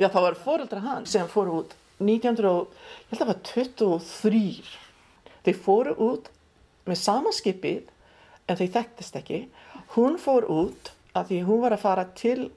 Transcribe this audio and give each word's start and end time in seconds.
Já, 0.00 0.08
það 0.08 0.22
var 0.26 0.34
fóreldra 0.40 0.80
hann 0.80 1.06
sem 1.06 1.26
fóru 1.28 1.58
út 1.62 1.74
1900, 2.00 2.48
og- 2.50 2.68
ég 3.10 3.18
held 3.18 3.20
að 3.20 3.26
það 3.26 3.26
var 3.26 3.40
23. 3.42 4.62
Þeir 5.44 5.58
fóru 5.64 5.94
út 5.98 6.28
með 6.86 6.96
sama 6.96 7.30
skipið 7.30 7.82
en 8.48 8.56
þeir 8.56 8.72
þekktist 8.76 9.16
ekki. 9.20 9.48
Hún 9.94 10.16
fór 10.18 10.46
út 10.50 10.92
af 11.14 11.28
því 11.28 11.44
hún 11.46 11.60
var 11.60 11.70
að 11.72 11.78
fara 11.84 12.04
til, 12.14 12.50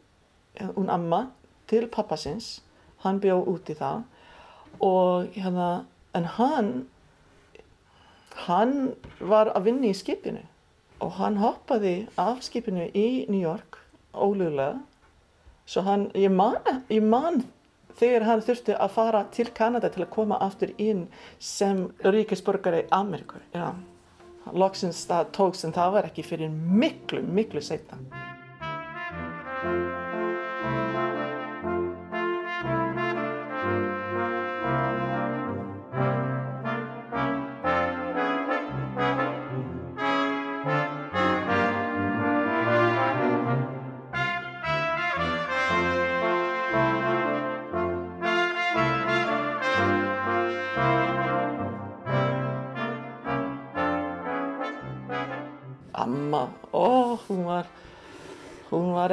hún 0.75 0.89
amma, 0.89 1.31
til 1.67 1.87
pappasins. 1.87 2.61
Hann 3.03 3.19
bjó 3.19 3.43
út 3.45 3.69
í 3.69 3.75
það 3.75 4.03
og 4.81 5.27
hérna, 5.35 5.85
en 6.13 6.23
hann, 6.23 6.87
hann 8.47 8.95
var 9.19 9.51
að 9.55 9.63
vinna 9.69 9.87
í 9.91 9.93
skipinu 9.95 10.41
og 11.03 11.11
hann 11.19 11.37
hoppaði 11.37 12.07
af 12.17 12.41
skipinu 12.43 12.87
í 12.95 13.27
New 13.29 13.39
York 13.41 13.77
ólögulega 14.13 14.79
Svo 15.65 15.81
hann, 15.81 16.09
ég 16.13 16.29
man, 16.29 16.59
ég 16.93 17.01
man 17.01 17.41
þegar 17.97 18.27
hann 18.27 18.43
þurfti 18.45 18.75
að 18.77 18.91
fara 18.93 19.23
til 19.33 19.47
Kanada 19.55 19.89
til 19.89 20.03
að 20.05 20.11
koma 20.13 20.37
aftur 20.45 20.73
inn 20.77 21.07
sem 21.41 21.87
ríkisborgari 22.05 22.83
Ameríkur. 22.93 23.41
Já, 23.55 23.71
loksins 24.53 25.01
það 25.09 25.31
tóks 25.39 25.65
en 25.65 25.73
það 25.73 25.97
var 25.97 26.11
ekki 26.11 26.27
fyrir 26.27 26.53
miklu, 26.53 27.23
miklu 27.25 27.65
setna. 27.65 27.97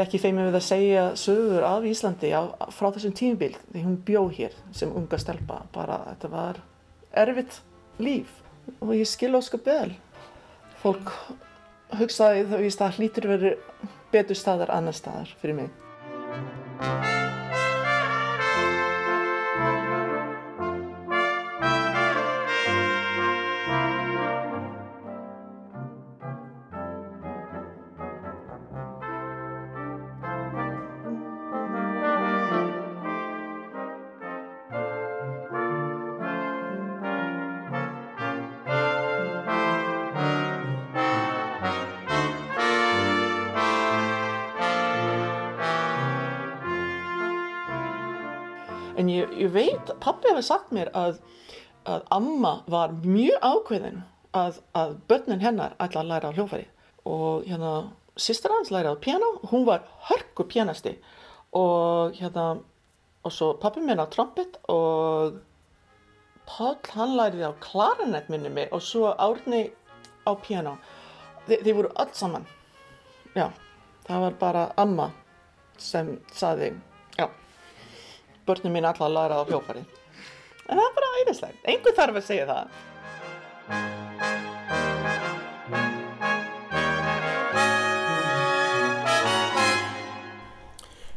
Var 0.03 0.08
ekki 0.08 0.19
feimin 0.19 0.48
við 0.48 0.58
að 0.58 0.64
segja 0.67 1.03
sögur 1.19 1.67
af 1.67 1.84
Íslandi 1.86 2.33
á, 2.34 2.42
frá 2.75 2.89
þessum 2.91 3.14
tímubil 3.14 3.53
því 3.70 3.84
hún 3.84 4.00
bjó 4.06 4.25
hér 4.34 4.56
sem 4.75 4.91
unga 4.91 5.20
stelpa. 5.20 5.61
Bara 5.75 6.00
þetta 6.08 6.33
var 6.33 6.58
erfitt 7.22 7.61
líf 8.03 8.41
og 8.80 8.95
ég 8.97 9.06
skil 9.06 9.36
ósköp 9.39 9.70
vel. 9.70 9.95
Fólk 10.83 11.14
hugsaði 12.00 12.48
þá 12.50 12.58
að 12.58 12.69
það 12.83 12.98
hlýtur 12.98 13.30
verið 13.36 13.89
betur 14.12 14.42
staðar 14.42 14.75
annar 14.75 14.98
staðar 14.98 15.34
fyrir 15.39 15.62
mig. 15.62 17.11
En 49.12 49.18
ég, 49.18 49.32
ég 49.44 49.52
veit, 49.52 49.91
pappi 50.00 50.30
hefur 50.30 50.44
sagt 50.46 50.70
mér 50.72 50.88
að, 50.96 51.18
að 51.84 52.05
amma 52.16 52.55
var 52.72 52.94
mjög 53.05 53.44
ákveðin 53.44 53.98
að, 54.32 54.62
að 54.72 54.94
börnin 55.10 55.42
hennar 55.44 55.74
ætla 55.83 56.00
að 56.00 56.12
læra 56.12 56.30
á 56.33 56.36
hljófæri. 56.36 56.68
Og 57.05 57.45
hérna, 57.45 57.72
sýstir 58.17 58.55
hans 58.55 58.72
læra 58.72 58.95
á 58.95 58.96
piano, 58.96 59.34
hún 59.51 59.67
var 59.68 59.84
hörku 60.08 60.46
pianasti. 60.48 60.95
Og 61.52 62.17
hérna, 62.17 62.62
og 63.22 63.34
svo 63.36 63.52
pappi 63.61 63.84
minn 63.84 64.01
á 64.01 64.08
trompet 64.08 64.56
og 64.72 65.42
Páll 66.42 66.80
hann 66.96 67.12
læriði 67.14 67.46
á 67.46 67.55
klarinett 67.62 68.30
minni 68.33 68.51
mig 68.51 68.72
og 68.74 68.83
svo 68.83 69.12
Árni 69.14 69.68
á 70.27 70.33
piano. 70.42 70.74
Þe, 71.46 71.61
þeir 71.62 71.77
voru 71.77 71.92
öll 72.02 72.14
saman. 72.18 72.48
Já, 73.36 73.52
það 74.08 74.24
var 74.24 74.40
bara 74.40 74.64
amma 74.77 75.12
sem 75.78 76.17
saði, 76.34 76.72
börnum 78.47 78.73
mín 78.75 78.86
alltaf 78.89 79.07
að 79.08 79.17
læra 79.17 79.39
á 79.39 79.48
hljófari. 79.48 79.85
En 80.69 80.79
það 80.79 80.86
er 80.86 80.97
bara 80.97 81.13
æðislegt. 81.20 81.61
Einhver 81.69 81.95
þarf 81.98 82.19
að 82.19 82.29
segja 82.30 82.47
það. 82.51 82.67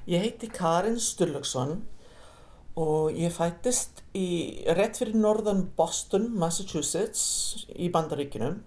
Ég 0.06 0.22
heiti 0.22 0.47
Karin 0.53 1.00
Sturluksson 1.02 1.80
og 2.78 3.16
ég 3.18 3.34
fættist 3.34 4.03
í 4.14 4.62
rétt 4.78 5.00
fyrir 5.00 5.18
norðan 5.18 5.64
Boston, 5.78 6.28
Massachusetts 6.38 7.66
í 7.74 7.90
Bandaríkinum 7.90 8.59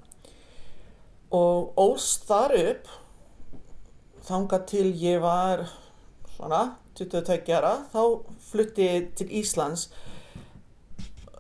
og 1.34 1.78
ólst 1.78 2.24
þar 2.26 2.56
upp 2.58 2.90
þangað 4.26 4.66
til 4.72 4.86
ég 4.98 5.20
var 5.22 5.68
svona 6.34 6.62
22 6.98 7.54
ára 7.56 7.74
þá 7.92 8.02
flutti 8.50 8.86
ég 8.86 9.10
til 9.18 9.28
Íslands 9.40 9.88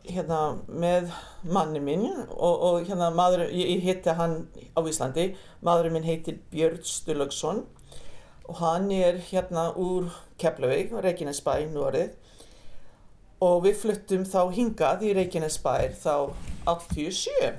hérna 0.08 0.58
með 0.68 1.10
manni 1.44 1.80
minn 1.84 2.06
og, 2.08 2.54
og 2.64 2.86
hérna 2.88 3.10
maður, 3.14 3.48
ég, 3.52 3.82
hitti 3.84 4.14
hann 4.16 4.40
á 4.72 4.80
Íslandi, 4.80 5.34
maðurinn 5.64 5.98
minn 5.98 6.08
heitir 6.08 6.38
Björn 6.52 6.80
Sturluksson 6.86 7.64
og 8.48 8.62
hann 8.62 8.88
er 8.94 9.20
hérna 9.28 9.68
úr 9.76 10.08
Keflavík, 10.40 10.94
Reykjanesbæ, 11.04 11.66
Norið 11.74 12.16
og 13.44 13.62
við 13.66 13.76
fluttum 13.82 14.24
þá 14.26 14.40
hingað 14.54 15.04
í 15.06 15.12
Reykjanesbær 15.18 15.92
þá 16.00 16.14
87 16.64 17.52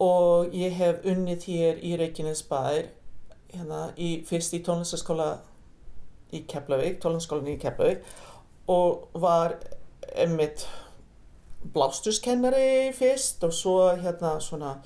og 0.00 0.54
ég 0.56 0.78
hef 0.78 1.04
unnið 1.08 1.46
hér 1.50 1.82
í 1.84 1.96
Reykjanesbær 2.00 2.88
hérna 3.50 3.80
í, 3.98 4.22
fyrst 4.28 4.54
í 4.56 4.62
tónlistaskóla 4.64 5.32
í 6.32 6.44
Keflavík, 6.48 7.00
tónlistaskólan 7.02 7.54
í 7.54 7.58
Keflavík 7.60 8.04
og 8.70 9.08
var 9.18 9.56
einmitt 10.14 10.66
blástuskennari 11.74 12.92
fyrst 12.96 13.44
og 13.44 13.54
svo 13.54 13.76
hérna 14.00 14.38
svona 14.40 14.76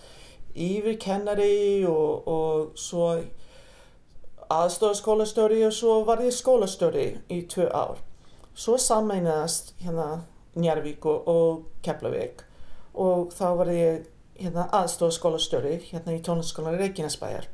yfirkennari 0.54 1.84
og, 1.86 2.28
og 2.28 2.78
svo 2.78 3.10
aðstofskólastjóri 4.54 5.62
og 5.66 5.72
svo 5.74 6.00
var 6.06 6.22
ég 6.22 6.34
skólastjóri 6.34 7.06
í 7.32 7.42
tvö 7.50 7.68
ár. 7.72 8.00
Svo 8.54 8.78
sammeinast 8.78 9.74
hérna 9.82 10.24
Njarvík 10.54 11.06
og, 11.06 11.28
og 11.28 11.64
Keflavík 11.82 12.44
og 12.94 13.32
þá 13.34 13.48
var 13.58 13.72
ég 13.74 14.04
hérna 14.38 14.68
aðstofskólastjóri 14.82 15.78
hérna 15.90 16.14
í 16.14 16.22
tónlistaskólan 16.22 16.78
Reykjanesbæjar. 16.78 17.48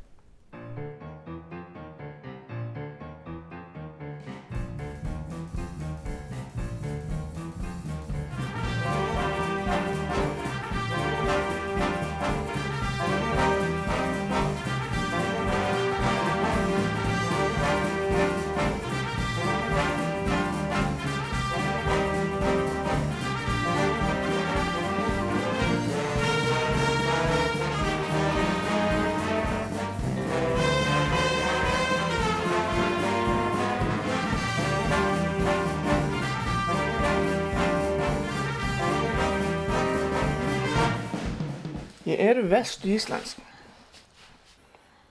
Ég 42.31 42.37
er 42.37 42.47
vestu 42.47 42.87
Íslands 42.87 43.33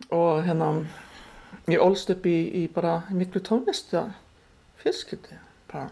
og 0.09 0.39
hérna 0.47 0.71
ég 1.69 1.83
ólst 1.85 2.09
upp 2.15 2.25
í, 2.25 2.33
í 2.33 2.63
bara 2.73 2.95
miklu 3.13 3.43
tónlistu 3.45 4.01
fyrskildi 4.81 5.37
bara. 5.69 5.91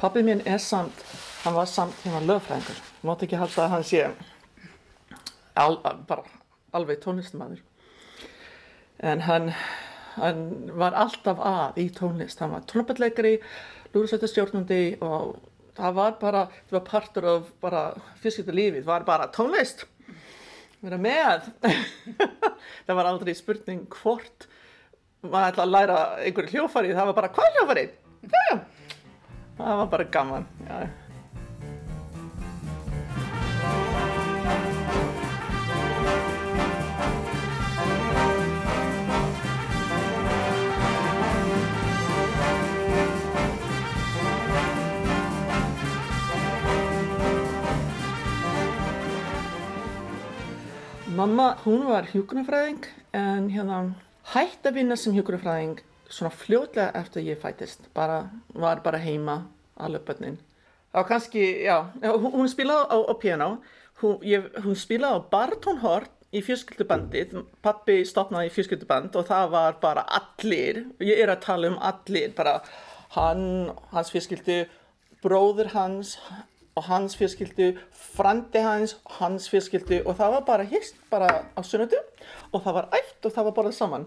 Pappi 0.00 0.22
minn 0.24 0.40
er 0.48 0.62
samt, 0.64 1.04
hann 1.42 1.58
var 1.58 1.68
samt 1.68 2.00
hérna 2.06 2.22
lögfræðingur, 2.24 2.80
mátt 3.04 3.26
ekki 3.26 3.36
halda 3.42 3.66
að 3.66 3.74
hann 3.74 3.86
sé 3.90 4.00
al, 5.60 5.76
bara 6.08 6.24
alveg 6.72 7.04
tónlistmaður. 7.04 7.60
En 9.12 9.26
hann, 9.28 9.52
hann 10.16 10.44
var 10.72 10.96
alltaf 11.04 11.44
að 11.52 11.84
í 11.84 11.90
tónlist 12.00 12.40
hann 12.40 12.56
var 12.56 12.64
trompetleikari, 12.64 13.42
lúðursveitastjórnandi 13.92 14.84
og 15.04 15.36
það 15.78 15.96
var 15.98 16.16
bara 16.20 16.42
það 16.68 16.76
var 16.76 16.84
partur 16.88 17.28
af 17.32 17.50
bara 17.62 17.82
fyrstskipta 18.22 18.54
lífið 18.56 18.86
var 18.88 19.06
bara 19.08 19.30
tónlist. 19.32 19.86
Vera 20.82 20.98
með. 20.98 21.46
Það 22.86 22.96
var 22.98 23.06
aldrei 23.06 23.36
spurning 23.38 23.84
hvort 24.00 24.48
maður 25.22 25.52
ætla 25.52 25.66
að 25.66 25.74
læra 25.76 25.98
einhverju 26.24 26.56
hljófari 26.56 26.96
það 26.96 27.10
var 27.10 27.18
bara 27.20 27.30
hvað 27.36 27.58
hljófari? 27.58 27.84
Já, 28.26 28.40
já. 28.48 28.56
Það 29.60 29.78
var 29.82 29.92
bara 29.92 30.08
gaman. 30.16 30.48
Já. 30.66 30.80
Mamma, 51.12 51.58
hún 51.66 51.82
var 51.84 52.06
hjúkunarfræðing 52.08 52.86
en 53.12 53.48
hérna 53.52 53.78
hætti 54.32 54.70
að 54.70 54.78
vinna 54.78 54.96
sem 54.96 55.12
hjúkunarfræðing 55.12 55.82
svona 56.08 56.30
fljótlega 56.32 56.86
eftir 56.96 57.26
ég 57.26 57.40
fætist. 57.42 57.84
Bara, 57.92 58.30
var 58.54 58.80
bara 58.80 59.00
heima 59.02 59.42
bönnin. 59.76 60.38
Það 60.88 60.96
var 60.96 61.08
kannski, 61.10 61.42
já, 61.66 61.76
hún, 62.00 62.48
spilaði 62.48 62.86
á, 62.88 62.96
á 63.12 63.14
piano, 63.20 63.48
hún, 64.00 64.16
ég, 64.24 64.46
hún 64.64 64.78
spilaði 64.78 65.20
á 65.20 65.28
baritónhort 65.34 66.16
í 66.32 66.40
fjölskyldubandið, 66.46 67.36
pappi 67.60 67.98
stopnaði 68.08 68.48
í 68.48 68.54
fjölskylduband 68.56 69.18
og 69.20 69.28
það 69.28 69.52
var 69.52 69.76
bara 69.84 70.06
allir, 70.08 70.86
ég 71.04 71.20
er 71.20 71.34
að 71.34 71.44
tala 71.44 71.74
um 71.74 71.76
allir, 71.92 72.32
bara 72.32 72.62
hann, 73.18 73.68
hans 73.92 74.14
fjölskyldu, 74.14 74.62
bróður 75.20 75.74
hans, 75.76 76.16
og 76.72 76.88
hans 76.88 77.16
fjölskyldu, 77.20 77.74
frandi 78.12 78.62
hans, 78.64 78.96
hans 79.18 79.48
fjölskyldu 79.52 80.02
og 80.04 80.16
það 80.18 80.36
var 80.36 80.44
bara 80.48 80.68
hist 80.68 80.98
bara 81.10 81.30
á 81.56 81.60
sunnötu 81.64 81.98
og 82.52 82.60
það 82.60 82.76
var 82.78 82.88
ætt 82.98 83.26
og 83.28 83.34
það 83.34 83.48
var 83.48 83.56
bara 83.58 83.72
saman 83.72 84.06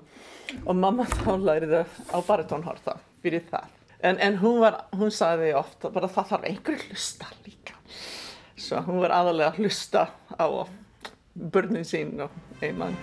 og 0.66 0.76
mamma 0.78 1.08
þá 1.24 1.32
læriði 1.42 1.84
á 2.14 2.18
baritónharta 2.28 3.00
fyrir 3.26 3.46
það. 3.50 3.72
En, 4.06 4.20
en 4.22 4.38
hún, 4.38 4.60
var, 4.62 4.84
hún 4.94 5.14
sagði 5.14 5.54
ofta 5.58 5.90
bara 5.94 6.12
það 6.12 6.32
þarf 6.34 6.50
einhverju 6.52 6.90
hlusta 6.92 7.32
líka. 7.46 7.78
Svo 8.56 8.84
hún 8.86 9.02
var 9.02 9.16
aðalega 9.16 9.54
að 9.54 9.64
hlusta 9.64 10.10
á 10.38 10.48
börnin 11.34 11.88
sín 11.88 12.20
og 12.22 12.62
einmann. 12.62 13.00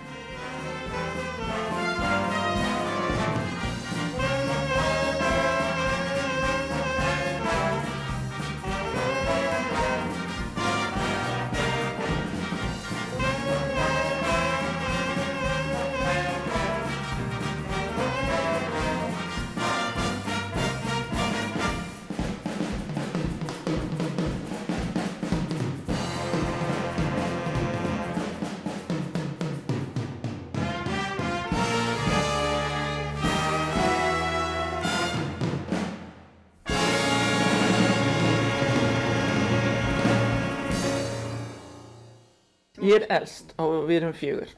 Er 43.03 43.17
elst 43.19 43.53
og 43.61 43.83
við 43.87 44.01
erum 44.01 44.15
fjögur. 44.17 44.53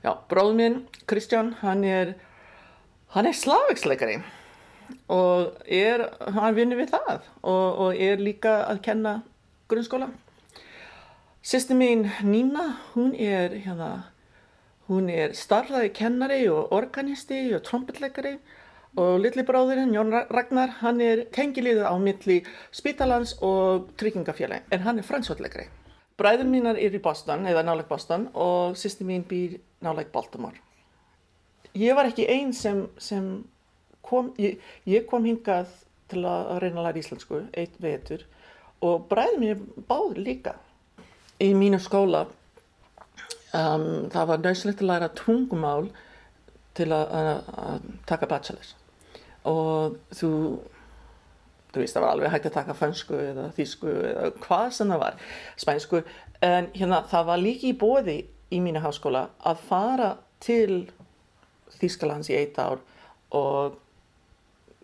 Já, 0.00 0.14
bróð 0.30 0.54
minn, 0.56 0.76
Kristján, 1.10 1.54
hann 1.60 1.84
er, 1.84 2.14
hann 3.12 3.26
er 3.28 3.36
slagverksleikari 3.36 4.20
og 5.12 5.58
er, 5.66 6.06
hann 6.34 6.56
vinnur 6.56 6.80
við 6.80 6.94
það 6.94 7.26
og, 7.42 7.66
og 7.84 8.00
er 8.00 8.22
líka 8.22 8.54
að 8.70 8.80
kenna 8.86 9.12
grunnskóla. 9.70 10.08
Sýsti 11.44 11.76
mín, 11.76 12.06
Nína, 12.24 12.64
hún 12.94 13.12
er, 13.14 13.54
hérna, 13.64 13.90
hún 14.88 15.08
er 15.12 15.36
starflaði 15.36 15.92
kennari 15.96 16.42
og 16.52 16.72
organisti 16.76 17.42
og 17.56 17.64
trombetleikari 17.68 18.34
og 19.00 19.20
litli 19.22 19.44
bróðurinn, 19.46 19.94
Jón 19.94 20.10
Ragnar, 20.12 20.78
hann 20.80 21.00
er 21.04 21.26
tengiliður 21.32 21.92
á 21.92 21.94
milli 22.00 22.40
Spítalans 22.74 23.36
og 23.40 23.92
Tryggingafélagi, 24.00 24.66
en 24.72 24.88
hann 24.88 24.98
er 24.98 25.06
fransvöldleikari. 25.06 25.68
Bræður 26.20 26.50
mínar 26.50 26.76
er 26.76 26.92
í 26.92 27.00
Boston, 27.00 27.46
eða 27.48 27.64
náleg 27.64 27.88
Boston 27.88 28.26
og 28.36 28.76
sýsti 28.76 29.06
mín 29.08 29.24
býr 29.28 29.56
náleg 29.84 30.10
Baltimore. 30.12 30.58
Ég 31.78 31.96
var 31.96 32.10
ekki 32.10 32.26
einn 32.28 32.52
sem, 32.56 32.82
sem 33.00 33.30
kom, 34.04 34.34
ég, 34.42 34.58
ég 34.90 35.06
kom 35.08 35.24
hingað 35.24 35.70
til 36.10 36.24
að 36.26 36.58
reyna 36.64 36.82
að 36.82 36.88
læra 36.88 37.00
íslensku, 37.00 37.44
eitt 37.56 37.78
vetur 37.80 38.26
og 38.84 39.06
bræður 39.08 39.40
mín 39.40 39.64
báður 39.88 40.20
líka. 40.20 40.54
Í 41.40 41.54
mínu 41.56 41.80
skóla 41.80 42.26
um, 43.56 44.10
það 44.12 44.28
var 44.32 44.42
nöðslegt 44.44 44.82
að 44.84 44.90
læra 44.90 45.08
tungumál 45.16 45.88
til 46.76 46.90
að, 46.94 47.14
að, 47.16 47.30
að 47.64 47.88
taka 48.08 48.28
bachelors 48.30 48.74
og 49.48 49.96
þú 50.12 50.32
þú 51.70 51.82
veist 51.82 51.96
það 51.96 52.04
var 52.04 52.14
alveg 52.14 52.34
hægt 52.34 52.48
að 52.50 52.56
taka 52.58 52.76
fransku 52.78 53.18
eða 53.20 53.46
þísku 53.56 53.94
eða 54.10 54.30
hvað 54.44 54.66
sem 54.76 54.92
það 54.94 55.02
var 55.04 55.20
spænsku. 55.64 56.02
En 56.44 56.70
hérna 56.74 57.02
það 57.10 57.28
var 57.30 57.42
líki 57.44 57.72
í 57.72 57.78
bóði 57.78 58.18
í 58.50 58.60
mínu 58.62 58.82
háskóla 58.82 59.28
að 59.46 59.62
fara 59.68 60.10
til 60.42 60.88
Þískalands 61.80 62.28
í 62.32 62.36
eitt 62.36 62.58
ár 62.60 62.80
og 63.36 63.76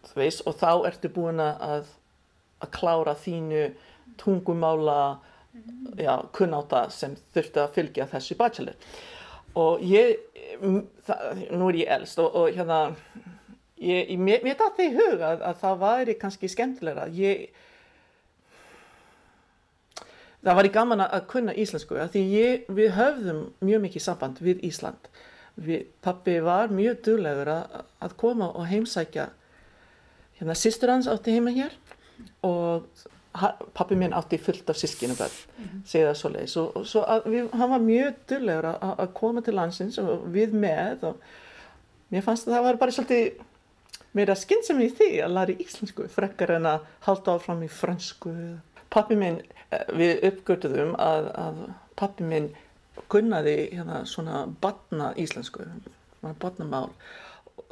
þú 0.07 0.21
veist 0.21 0.45
og 0.47 0.55
þá 0.61 0.71
ertu 0.89 1.11
búin 1.13 1.43
að 1.43 1.91
að 2.63 2.73
klára 2.73 3.15
þínu 3.19 3.65
tungumála 4.21 5.19
já, 5.99 6.15
kunnáta 6.33 6.87
sem 6.93 7.17
þurfti 7.35 7.63
að 7.63 7.75
fylgja 7.77 8.09
þessu 8.11 8.37
bachelor. 8.39 8.77
Og 9.57 9.83
ég 9.85 10.17
það, 11.07 11.43
nú 11.57 11.71
er 11.71 11.81
ég 11.83 11.93
elst 11.99 12.21
og, 12.21 12.35
og 12.37 12.57
hérna 12.57 12.81
Ég, 13.77 14.11
ég, 14.11 14.19
mér 14.19 14.57
dætti 14.57 14.89
í 14.89 14.93
hug 14.97 15.21
að, 15.21 15.43
að 15.45 15.57
það 15.61 15.81
væri 15.83 16.17
kannski 16.17 16.49
skemmtilegra. 16.49 17.09
Ég, 17.13 17.49
það 20.41 20.59
var 20.59 20.69
í 20.69 20.73
gaman 20.73 21.05
að 21.05 21.27
kunna 21.29 21.55
íslensku 21.57 21.99
því 22.13 22.23
ég, 22.33 22.69
við 22.73 22.95
höfðum 22.97 23.43
mjög 23.61 23.83
mikið 23.85 24.05
samband 24.07 24.41
við 24.41 24.63
Ísland. 24.65 25.11
Við, 25.57 25.89
pappi 26.05 26.39
var 26.45 26.73
mjög 26.73 27.03
duglegur 27.05 27.51
að, 27.53 27.83
að 28.05 28.15
koma 28.21 28.49
og 28.53 28.65
heimsækja. 28.71 29.29
Hérna, 30.39 30.57
sýstur 30.57 30.93
hans 30.93 31.09
átti 31.09 31.37
heima 31.37 31.53
hér 31.53 31.77
og 32.45 32.89
pappi 33.77 33.97
minn 33.97 34.15
átti 34.17 34.39
fullt 34.41 34.71
af 34.73 34.79
sískinu 34.81 35.17
börn, 35.17 35.33
mm 35.59 35.65
-hmm. 35.65 35.83
segja 35.85 36.09
það 36.09 36.17
svo 36.17 36.29
leiðis. 36.29 36.57
Og, 36.57 36.77
og 36.77 36.87
svo 36.87 37.05
við, 37.25 37.51
hann 37.53 37.71
var 37.71 37.81
mjög 37.81 38.15
duglegur 38.29 38.65
að, 38.65 38.95
að 38.99 39.13
koma 39.15 39.41
til 39.41 39.55
landsins 39.55 39.99
og 39.99 40.25
við 40.33 40.53
með 40.53 41.05
og 41.11 41.17
mér 42.09 42.23
fannst 42.23 42.49
að 42.49 42.55
það 42.55 42.63
var 42.63 42.77
bara 42.77 42.91
svolítið 42.91 43.33
meira 44.17 44.37
skynsam 44.39 44.81
í 44.85 44.89
því 44.97 45.11
að 45.25 45.35
læra 45.37 45.57
íslensku 45.63 46.07
frekkar 46.13 46.57
en 46.57 46.71
að 46.71 46.87
halda 47.07 47.37
áfram 47.37 47.65
í 47.67 47.69
fransku. 47.73 48.33
Pappi 48.93 49.19
minn, 49.19 49.43
eh, 49.71 49.85
við 49.93 50.25
uppgötuðum 50.31 50.95
að, 51.03 51.31
að 51.37 51.61
pappi 51.99 52.25
minn 52.25 52.51
kunnaði 53.13 53.57
hérna 53.75 54.03
svona 54.09 54.47
batna 54.61 55.13
íslensku, 55.21 55.67
batnamál. 56.41 56.91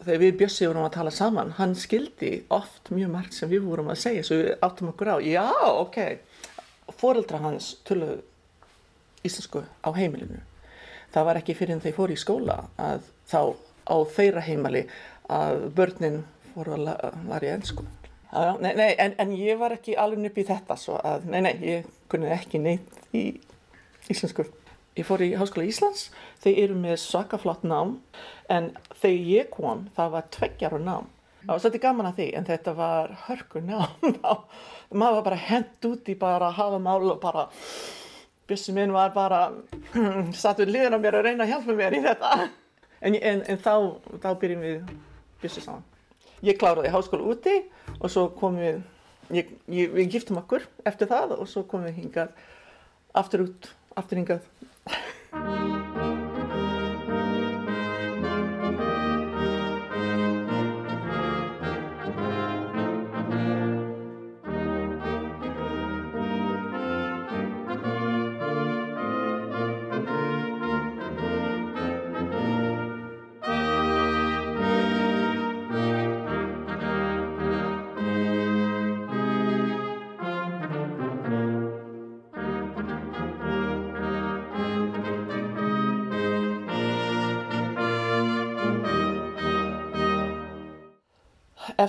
Þegar 0.05 0.21
við 0.21 0.39
Bjössi 0.41 0.69
vorum 0.69 0.87
að 0.87 0.97
tala 0.97 1.13
saman, 1.15 1.55
hann 1.59 1.75
skildi 1.79 2.33
oft 2.53 2.91
mjög 2.91 3.13
margt 3.13 3.37
sem 3.37 3.51
við 3.51 3.65
vorum 3.69 3.93
að 3.93 4.01
segja, 4.03 4.25
svo 4.27 4.41
við 4.41 4.65
áttum 4.65 4.91
okkur 4.91 5.13
á, 5.15 5.17
já, 5.25 5.45
ok, 5.81 5.99
foreldra 6.99 7.41
hans 7.45 7.75
töluðu 7.89 8.19
íslensku 9.25 9.63
á 9.65 9.91
heimilinu. 9.97 10.43
Það 11.15 11.29
var 11.29 11.41
ekki 11.41 11.57
fyrir 11.57 11.77
en 11.77 11.85
þeir 11.85 11.97
fóru 11.97 12.17
í 12.17 12.21
skóla 12.21 12.59
að 12.81 13.07
þá 13.31 13.41
á 13.85 13.97
þeirra 14.17 14.43
heimali 14.45 14.85
að 15.33 15.69
börnin 15.77 16.23
fóru 16.55 16.77
að 16.77 16.89
læra 16.89 17.47
í 17.47 17.53
ennsku. 17.55 17.87
Nei, 18.35 18.73
nei, 18.75 18.95
en, 18.99 19.15
en 19.23 19.33
ég 19.39 19.59
var 19.61 19.77
ekki 19.77 19.95
alveg 20.01 20.33
upp 20.33 20.39
í 20.43 20.47
þetta 20.49 20.77
svo 20.79 20.99
að, 21.07 21.27
nei, 21.31 21.41
nei, 21.45 21.53
ég 21.63 21.91
kunni 22.11 22.33
ekki 22.35 22.59
neitt 22.59 22.97
í 23.15 23.29
íslensku. 24.11 24.47
Ég 24.99 25.07
fór 25.07 25.23
í 25.23 25.33
Háskóla 25.39 25.67
Íslands, 25.67 26.09
þeir 26.43 26.59
eru 26.65 26.79
með 26.79 26.97
svakaflott 27.03 27.63
nám, 27.67 27.97
en 28.51 28.73
þegar 29.01 29.31
ég 29.31 29.49
kom, 29.55 29.89
það 29.95 30.13
var 30.17 30.27
tveggjar 30.35 30.77
og 30.79 30.85
nám. 30.87 31.09
Það 31.45 31.53
var 31.53 31.63
svolítið 31.63 31.85
gaman 31.85 32.09
að 32.11 32.19
því, 32.19 32.29
en 32.39 32.47
þetta 32.49 32.75
var 32.79 33.17
hörkur 33.29 33.65
nám. 33.67 33.97
Maður 34.99 35.19
var 35.19 35.27
bara 35.31 35.41
hent 35.47 35.89
út 35.91 36.11
í 36.11 36.19
bara 36.19 36.51
að 36.51 36.59
hafa 36.59 36.83
mál 36.83 37.09
og 37.11 37.19
bara, 37.23 37.49
bjössum 38.51 38.79
minn 38.79 38.95
var 38.95 39.15
bara, 39.15 39.41
satt 40.43 40.63
við 40.63 40.75
liðan 40.75 40.99
á 40.99 41.03
mér 41.03 41.19
að 41.21 41.27
reyna 41.29 41.47
að 41.47 41.55
hjálpa 41.55 41.79
mér 41.79 41.99
í 41.99 42.05
þetta. 42.07 42.37
en, 43.01 43.19
en, 43.19 43.43
en 43.51 43.63
þá, 43.67 43.75
þá 44.23 44.31
byrjum 44.43 44.65
við 44.67 44.95
byssu 45.45 45.63
saman. 45.65 45.85
Ég 46.45 46.59
kláraði 46.61 46.93
háskóla 46.93 47.29
úti 47.35 47.55
og 48.01 48.11
svo 48.13 48.27
komum 48.37 48.61
við, 48.65 48.83
ég, 49.39 49.55
ég, 49.71 49.95
við 49.95 50.13
giftum 50.17 50.43
okkur 50.43 50.67
eftir 50.89 51.11
það 51.13 51.39
og 51.39 51.49
svo 51.49 51.65
komum 51.69 51.89
við 51.91 52.03
hingað 52.03 52.37
aftur 53.15 53.47
út, 53.49 53.73
aftur 53.97 54.21
hingað. 54.21 55.84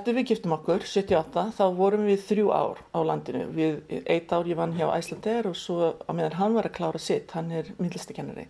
Eftir 0.05 0.19
við 0.19 0.27
giftum 0.29 0.51
okkur, 0.53 0.83
78, 0.85 1.43
þá 1.57 1.63
vorum 1.73 2.03
við 2.05 2.19
þrjú 2.27 2.49
ár 2.53 2.81
á 2.93 3.01
landinu. 3.09 3.47
Við, 3.57 3.79
eitt 4.05 4.33
ár 4.37 4.45
ég 4.45 4.59
vann 4.59 4.75
hjá 4.77 4.83
Æslander 4.93 5.47
og 5.49 5.55
svo 5.57 5.87
á 5.97 6.11
meðan 6.13 6.35
hann 6.37 6.53
var 6.53 6.67
að 6.69 6.75
klára 6.75 7.01
sitt, 7.01 7.31
hann 7.33 7.49
er 7.49 7.71
myndlistakennari. 7.79 8.43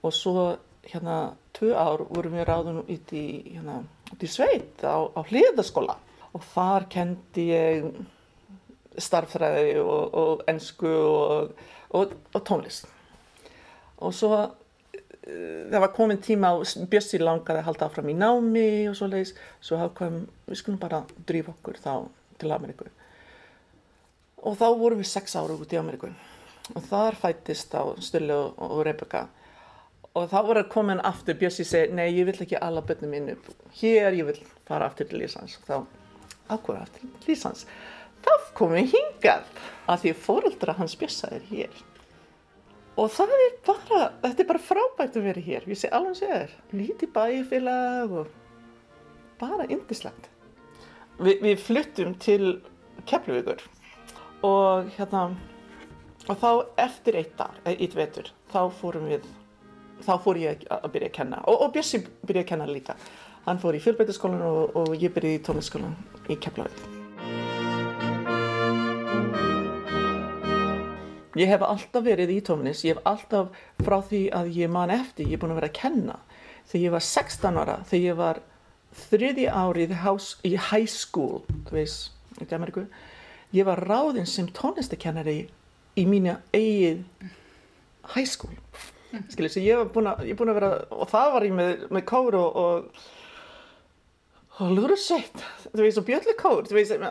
Og 0.00 0.14
svo 0.16 0.46
hérna 0.88 1.18
tvö 1.52 1.74
ár 1.76 2.06
vorum 2.08 2.38
við 2.38 2.48
ráðum 2.48 2.78
út 2.80 3.12
í, 3.12 3.26
hérna, 3.50 3.82
í 4.16 4.30
sveit 4.32 4.80
á, 4.80 5.04
á 5.12 5.20
hliðaskóla. 5.28 5.98
Og 6.32 6.48
þar 6.54 6.88
kendi 6.96 7.44
ég 7.50 7.92
starffræði 8.96 9.84
og, 9.84 10.16
og 10.16 10.44
ennsku 10.48 10.96
og, 10.96 11.52
og, 11.92 12.16
og 12.32 12.48
tónlist. 12.48 12.88
Og 14.00 14.16
svo 14.16 14.40
það 15.22 15.84
var 15.84 15.92
komin 15.94 16.18
tíma 16.22 16.50
og 16.56 16.88
Bjössi 16.90 17.20
langaði 17.22 17.60
að 17.60 17.68
halda 17.68 17.86
áfram 17.86 18.10
í 18.10 18.16
námi 18.18 18.66
og 18.90 18.96
svo 18.98 19.06
leiðis, 19.10 19.34
svo 19.62 19.78
hafðum 19.78 20.24
við 20.48 20.58
skulum 20.58 20.80
bara 20.82 21.04
drífa 21.28 21.54
okkur 21.54 21.78
þá 21.82 21.92
til 22.42 22.50
Ameríku. 22.50 22.88
Og 24.42 24.58
þá 24.58 24.66
vorum 24.80 24.98
við 24.98 25.12
sex 25.12 25.36
ára 25.38 25.54
út 25.54 25.72
í 25.72 25.78
Ameríku. 25.78 26.10
Og 26.74 26.82
þar 26.88 27.18
fættist 27.18 27.74
á 27.74 27.86
Stulli 28.02 28.34
og, 28.34 28.80
Rebecca. 28.86 29.28
Og 30.18 30.26
þá 30.30 30.38
voru 30.48 30.64
koma 30.70 30.98
aftur 31.06 31.38
Bjössi 31.38 31.64
segi, 31.66 31.94
nei 31.94 32.10
ég 32.10 32.26
vill 32.28 32.42
ekki 32.42 32.58
alla 32.58 32.82
börnum 32.82 33.14
mín 33.14 33.30
upp 33.36 33.48
hér 33.78 34.12
ég 34.18 34.26
vill 34.28 34.42
fara 34.68 34.90
aftur 34.90 35.08
til 35.08 35.22
Lísans 35.22 35.56
og 35.60 35.68
þá 35.68 35.76
ákvæða 36.52 36.82
aftur 36.82 37.06
til 37.06 37.30
Lísans 37.30 37.64
þá 38.22 38.32
komum 38.58 38.76
við 38.76 38.92
hingað 38.92 39.46
að 39.88 40.04
því 40.04 40.12
fóröldra 40.26 40.76
hans 40.76 40.98
Bjössa 41.00 41.32
er 41.32 41.46
hér 41.48 41.80
og 43.00 43.08
það 43.12 43.32
er 43.36 43.54
bara, 43.66 44.00
þetta 44.22 44.44
er 44.44 44.48
bara 44.50 44.62
frábært 44.66 45.16
að 45.16 45.26
vera 45.28 45.44
hér, 45.46 45.66
ég 45.70 45.80
sé 45.80 45.90
alveg 45.92 46.12
að 46.12 46.20
segja 46.20 46.40
þér, 46.42 46.54
lítið 46.80 47.12
bæfélag 47.16 48.16
og 48.20 48.32
bara 49.40 49.68
indislegt. 49.72 50.28
Vi, 51.22 51.36
við 51.42 51.58
fluttum 51.62 52.14
til 52.20 52.52
Keflavíkur 53.08 53.62
og 54.46 54.92
hérna, 54.96 55.26
og 56.28 56.38
þá 56.38 56.50
eftir 56.84 57.20
eitt 57.20 57.36
dag, 57.38 57.58
eitt 57.68 57.96
vetur, 57.96 58.32
þá 58.52 58.64
fórum 58.80 59.08
við, 59.10 59.26
þá 60.04 60.14
fór 60.22 60.40
ég 60.42 60.66
að 60.68 60.88
byrja 60.94 61.12
að 61.12 61.18
kenna 61.20 61.44
og, 61.46 61.60
og 61.66 61.76
Bjössi 61.76 62.02
byrjaði 62.22 62.46
að 62.46 62.50
kenna 62.54 62.70
líka. 62.70 62.98
Hann 63.42 63.58
fór 63.58 63.74
í 63.74 63.82
fjölbætaskólan 63.82 64.44
og, 64.46 64.76
og 64.78 64.96
ég 64.98 65.14
byrjaði 65.14 65.40
í 65.40 65.46
tónliskólan 65.48 65.96
í 66.30 66.38
Keflavík. 66.38 66.91
Ég 71.38 71.48
hef 71.48 71.62
alltaf 71.64 72.04
verið 72.04 72.34
í 72.34 72.40
tónlist, 72.44 72.84
ég 72.84 72.98
hef 72.98 73.06
alltaf 73.08 73.54
frá 73.80 73.98
því 74.04 74.26
að 74.36 74.50
ég 74.58 74.72
man 74.72 74.92
eftir, 74.92 75.30
ég 75.30 75.38
er 75.38 75.40
búin 75.40 75.54
að 75.54 75.62
vera 75.62 75.70
að 75.70 75.78
kenna. 75.78 76.16
Þegar 76.68 76.84
ég 76.84 76.94
var 76.94 77.06
16 77.06 77.60
ára, 77.62 77.76
þegar 77.88 78.04
ég 78.04 78.18
var 78.18 78.40
þriði 79.06 79.46
árið 79.48 79.94
í 80.44 80.52
high 80.68 80.90
school, 80.90 81.40
þú 81.68 81.78
veist, 81.78 82.12
í 82.36 82.48
Danmarku, 82.50 82.84
ég 83.56 83.68
var 83.68 83.80
ráðinn 83.88 84.28
sem 84.28 84.50
tónlistakennari 84.52 85.38
í 85.96 86.04
mínu 86.08 86.36
eigið 86.52 87.00
high 88.12 88.28
school. 88.28 88.52
Skiljið, 89.32 89.58
ég 89.64 89.80
var 89.80 89.90
búin 89.92 90.12
að, 90.12 90.54
vera, 90.56 90.70
og 90.92 91.08
það 91.12 91.34
var 91.34 91.48
ég 91.48 91.56
með, 91.56 91.82
með 91.92 92.06
kór 92.08 92.36
og, 92.38 92.60
og 92.62 93.02
og 94.60 94.72
lúrusveit, 94.76 95.42
þú 95.72 95.80
veist, 95.80 95.98
og 95.98 96.04
bjöllukór, 96.06 96.66
þú 96.68 96.76
veist, 96.76 97.04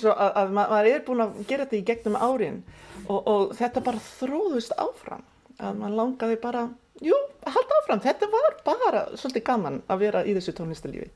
svo 0.00 0.10
að, 0.10 0.30
að 0.40 0.54
maður 0.56 0.88
er 0.90 1.02
búin 1.06 1.22
að 1.22 1.36
gera 1.46 1.66
þetta 1.68 1.78
í 1.78 1.84
gegnum 1.86 2.16
árin 2.18 2.62
og, 3.06 3.20
og 3.20 3.52
þetta 3.58 3.82
bara 3.86 4.02
þróðust 4.18 4.74
áfram, 4.74 5.22
að 5.62 5.78
maður 5.78 5.98
langaði 6.00 6.38
bara, 6.42 6.64
jú, 7.04 7.14
halda 7.46 7.78
áfram, 7.78 8.02
þetta 8.02 8.30
var 8.32 8.56
bara 8.66 9.04
svolítið 9.14 9.46
gaman 9.46 9.78
að 9.86 10.02
vera 10.02 10.24
í 10.26 10.34
þessu 10.34 10.56
tónlistalífi. 10.58 11.12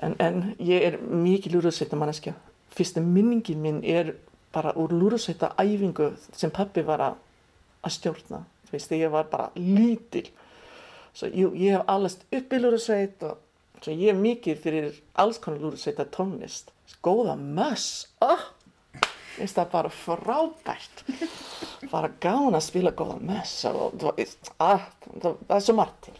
En, 0.00 0.16
en 0.18 0.42
ég 0.58 0.82
er 0.88 0.98
mikið 0.98 1.54
lúrusveita 1.54 1.94
manneskja, 2.00 2.34
fyrsta 2.74 3.04
minningin 3.04 3.62
minn 3.62 3.80
er 3.86 4.16
bara 4.52 4.72
úr 4.78 4.92
lúrusveita 4.94 5.54
æfingu 5.58 6.12
sem 6.36 6.50
pappi 6.50 6.82
var 6.86 7.04
að, 7.04 7.20
að 7.86 7.94
stjórna 7.96 8.44
þú 8.70 8.76
veist, 8.78 8.92
ég 8.94 9.10
var 9.10 9.26
bara 9.30 9.50
lítil. 9.58 10.28
Svo 11.14 11.26
ég, 11.26 11.56
ég 11.58 11.74
hef 11.74 11.90
allast 11.90 12.22
upp 12.30 12.54
í 12.54 12.60
lúrusveit 12.60 13.24
og 13.26 13.82
svo 13.82 13.94
ég 13.96 14.12
er 14.12 14.20
mikið 14.20 14.62
fyrir 14.62 15.00
alls 15.18 15.40
konar 15.42 15.64
lúrusveita 15.64 16.06
tónlist. 16.14 16.70
Góða 17.02 17.36
möss 17.38 18.06
oh, 18.22 18.46
veist 19.38 19.58
það 19.58 19.70
bara 19.74 19.92
frábært. 19.94 21.04
Bara 21.90 22.12
gána 22.22 22.60
að 22.60 22.66
spila 22.68 22.94
góða 22.94 23.18
möss 23.24 23.64
og 23.70 23.98
það, 23.98 24.34
ah, 24.62 24.90
það, 25.16 25.40
það 25.46 25.56
er 25.56 25.64
svo 25.66 25.78
margt 25.80 26.02
til 26.06 26.18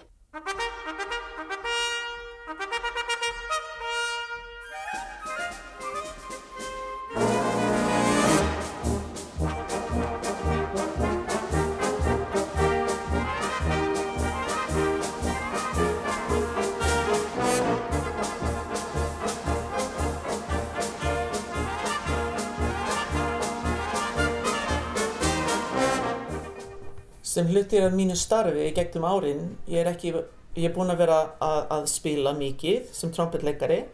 hlutir 27.71 27.87
af 27.87 27.93
mínu 27.95 28.17
starfi 28.19 28.65
í 28.67 28.75
gegnum 28.75 29.05
árin, 29.07 29.43
ég 29.71 29.85
er 29.85 29.91
ekki, 29.93 30.11
ég 30.57 30.65
er 30.67 30.73
búin 30.75 30.91
að 30.91 31.05
vera 31.05 31.19
að, 31.39 31.61
að 31.71 31.85
spila 31.87 32.33
mikið 32.35 32.89
sem 32.93 33.12
trompetleikari 33.15 33.85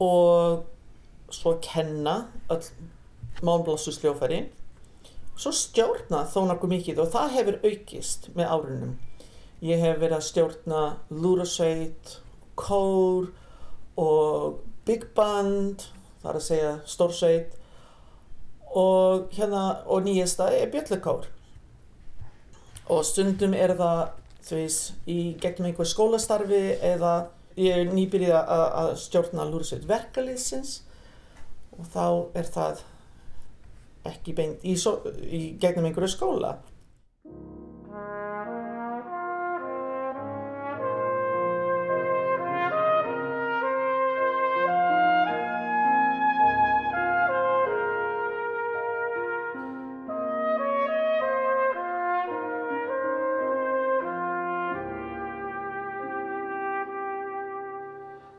og 0.00 0.64
svo 1.28 1.58
kenna 1.60 2.30
öll 2.48 2.62
mánblássusljófæri, 3.44 4.46
svo 5.36 5.52
stjórna 5.52 6.22
þó 6.32 6.46
nokkuð 6.48 6.72
mikið 6.72 7.02
og 7.04 7.12
það 7.12 7.36
hefur 7.36 7.60
aukist 7.66 8.30
með 8.32 8.54
árunum. 8.56 8.96
Ég 9.60 9.84
hef 9.84 10.00
verið 10.00 10.16
að 10.16 10.26
stjórna 10.30 10.82
lúrasveit, 11.12 12.16
kór 12.56 13.28
og 14.00 14.62
big 14.88 15.10
band, 15.16 15.84
það 16.22 16.32
er 16.32 16.40
að 16.40 16.48
segja 16.48 16.74
stórsveit 16.88 17.56
og 18.72 19.32
hérna 19.36 19.82
og 19.84 20.04
nýjasta 20.08 20.48
er 20.56 20.72
bjöllukór 20.72 21.35
og 22.92 23.04
stundum 23.06 23.54
er 23.56 23.74
það 23.78 24.02
þú 24.46 24.58
veist 24.60 25.08
í 25.10 25.20
gegnum 25.42 25.70
einhver 25.70 25.88
skólastarfi 25.90 26.62
eða 26.86 27.14
ég 27.58 27.80
er 27.80 27.88
nýbyrjið 27.90 28.34
að, 28.36 28.92
stjórna 29.00 29.46
lúrasveit 29.48 29.86
verkaliðsins 29.88 30.82
og 31.76 31.88
þá 31.92 32.06
er 32.38 32.50
það 32.52 32.84
ekki 34.06 34.36
beint 34.36 34.64
í, 34.64 34.76
í 34.76 35.40
gegnum 35.60 35.88
einhverju 35.88 36.12
skóla 36.12 36.56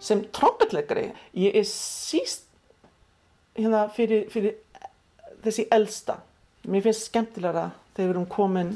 sem 0.08 0.24
trompetleikari 0.36 1.10
ég 1.38 1.58
er 1.60 1.68
síst 1.68 2.48
hérna 3.58 3.88
fyrir, 3.94 4.28
fyrir 4.32 4.58
þessi 5.44 5.68
elsta. 5.74 6.20
Mér 6.68 6.86
finnst 6.86 7.08
skemmtilega 7.10 7.70
þegar 7.96 8.08
við 8.08 8.14
erum 8.14 8.30
komin 8.32 8.74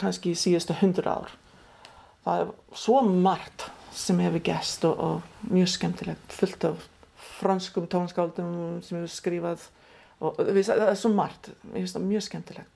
kannski 0.00 0.32
í 0.32 0.38
síðustu 0.38 0.76
hundra 0.80 1.16
ár. 1.20 1.32
Það 2.26 2.42
er 2.42 2.52
svo 2.82 3.00
margt 3.06 3.68
sem 3.96 4.20
hefur 4.20 4.44
gæst 4.44 4.84
og, 4.88 4.98
og 5.00 5.50
mjög 5.52 5.72
skemmtilegt, 5.72 6.36
fullt 6.36 6.68
af 6.68 6.86
franskum 7.38 7.86
tónskáldum 7.90 8.80
sem 8.84 8.98
hefur 8.98 9.12
skrifað 9.12 9.68
og 10.24 10.38
það 10.40 10.88
er 10.88 10.98
svo 10.98 11.12
margt, 11.12 11.50
mjög 11.72 12.24
skemmtilegt. 12.24 12.75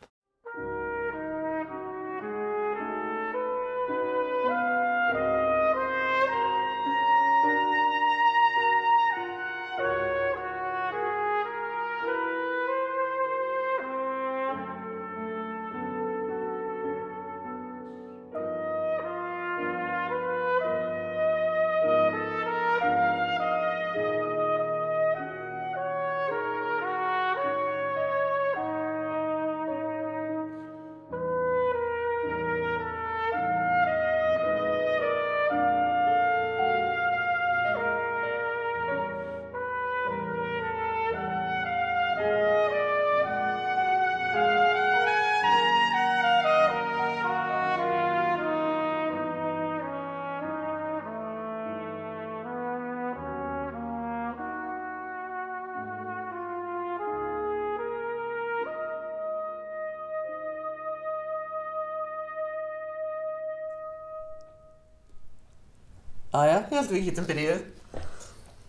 Aja, 66.31 66.61
ég 66.61 66.77
held 66.77 66.85
að 66.87 66.93
við 66.95 67.07
getum 67.09 67.27
byrjuð. 67.27 67.63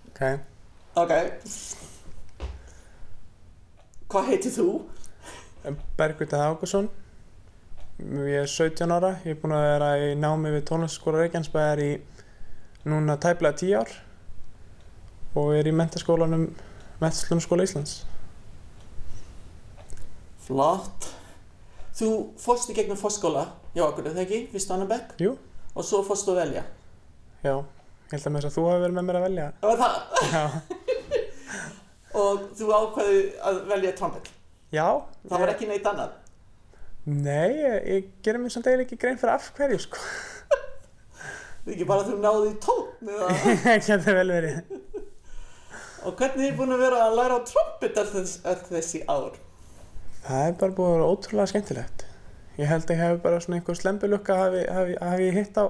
Ok, 0.10 0.22
Ok. 0.98 1.12
Hvað 4.12 4.26
heitir 4.28 4.52
þú? 4.52 4.66
Bergvitað 6.00 6.42
Ágússon. 6.50 6.90
Ég 8.02 8.42
er 8.42 8.50
17 8.50 8.92
ára, 8.92 9.12
ég 9.24 9.36
er 9.36 9.40
búinn 9.44 9.54
að 9.54 9.68
vera 9.68 9.92
í 10.02 10.16
námi 10.18 10.52
við 10.56 10.66
tónlistaskóla 10.72 11.22
Reykjanesbæðar 11.22 11.84
í 11.86 11.92
núna 12.90 13.16
tæplega 13.22 13.60
10 13.62 13.78
ár 13.78 13.94
og 15.38 15.54
er 15.56 15.70
í 15.70 15.76
mentaskólanum 15.78 16.48
Mentaskólanum 17.00 17.64
Íslands. 17.70 17.94
Flott. 20.42 21.12
Þú 21.94 22.12
fórst 22.42 22.74
í 22.74 22.76
gegnum 22.76 22.98
fórskóla 23.00 23.46
hjá 23.76 23.86
okkur, 23.86 24.10
er 24.10 24.18
það 24.18 24.26
ekki? 24.26 24.44
Við 24.52 24.66
Stannabæk? 24.66 25.16
Jú, 25.22 25.38
Og 25.78 25.86
svo 25.88 26.02
fórstu 26.04 26.34
að 26.34 26.42
velja. 26.42 26.66
Já, 27.44 27.54
ég 27.58 28.16
held 28.16 28.26
að 28.28 28.34
með 28.36 28.42
þess 28.46 28.50
að 28.52 28.58
þú 28.58 28.66
hafi 28.70 28.84
verið 28.86 28.98
með 29.00 29.08
mér 29.10 29.20
að 29.20 29.26
velja. 29.28 29.48
Það 29.62 29.70
var 29.72 29.82
það. 29.84 29.96
Já, 30.32 30.44
Og 32.22 32.42
þú 32.60 32.72
ákvaði 32.76 33.20
að 33.48 33.60
velja 33.72 33.92
trompet. 33.96 34.32
já. 34.76 34.86
Það 35.30 35.38
var 35.40 35.48
ég- 35.48 35.54
ekki 35.56 35.70
neitt 35.70 35.86
annað. 35.92 36.18
Nei, 37.06 37.50
ég, 37.58 37.78
ég 37.88 38.10
gerir 38.26 38.42
mér 38.44 38.52
samt 38.54 38.68
eiginlega 38.68 38.86
ekki 38.90 38.98
grein 39.02 39.18
fyrir 39.18 39.34
af 39.34 39.48
hverju, 39.58 39.80
sko. 39.88 40.02
Það 40.52 41.70
er 41.72 41.74
ekki 41.78 41.88
bara 41.90 42.04
að 42.04 42.12
þú 42.12 42.18
náði 42.26 42.52
í 42.52 42.58
tótt 42.62 43.08
eða... 43.08 43.30
Ég 43.72 43.88
geti 43.88 44.16
vel 44.20 44.34
verið. 44.36 44.60
Og 46.02 46.16
hvernig 46.20 46.48
er 46.52 46.56
búin 46.58 46.74
að 46.76 46.84
vera 46.84 47.00
að 47.08 47.16
læra 47.20 47.40
á 47.40 47.42
trompet 47.48 47.98
all, 48.02 48.08
þess, 48.12 48.36
all 48.50 48.62
þessi 48.70 49.02
ár? 49.10 49.36
Það 50.26 50.46
er 50.50 50.56
bara 50.62 50.76
búið 50.78 50.88
að 50.92 50.96
vera 50.98 51.10
ótrúlega 51.16 51.52
skemmtilegt. 51.54 52.06
Ég 52.60 52.70
held 52.70 52.86
að 52.90 52.96
ég 52.98 53.02
hef 53.06 53.20
bara 53.24 53.40
svona 53.42 53.60
einhver 53.62 53.78
slembulukka 53.80 54.38
hafi, 54.38 54.64
hafi, 54.70 54.96
hafi 55.02 55.28
ég 55.30 55.38
hitt 55.40 55.58
á 55.62 55.66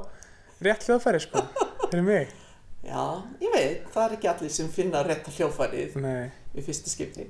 rétt 0.65 0.85
hljóðfæri, 0.87 1.21
sko, 1.25 1.43
fyrir 1.87 2.05
mig. 2.07 2.35
Já, 2.91 3.01
ég 3.43 3.53
veit, 3.53 3.87
það 3.93 4.03
er 4.07 4.13
ekki 4.17 4.29
allir 4.31 4.53
sem 4.53 4.69
finna 4.73 5.03
rétta 5.05 5.29
hljófarið 5.35 5.97
Nei, 6.01 6.31
í 6.57 6.63
fyrsta 6.65 6.89
skipti. 6.89 7.27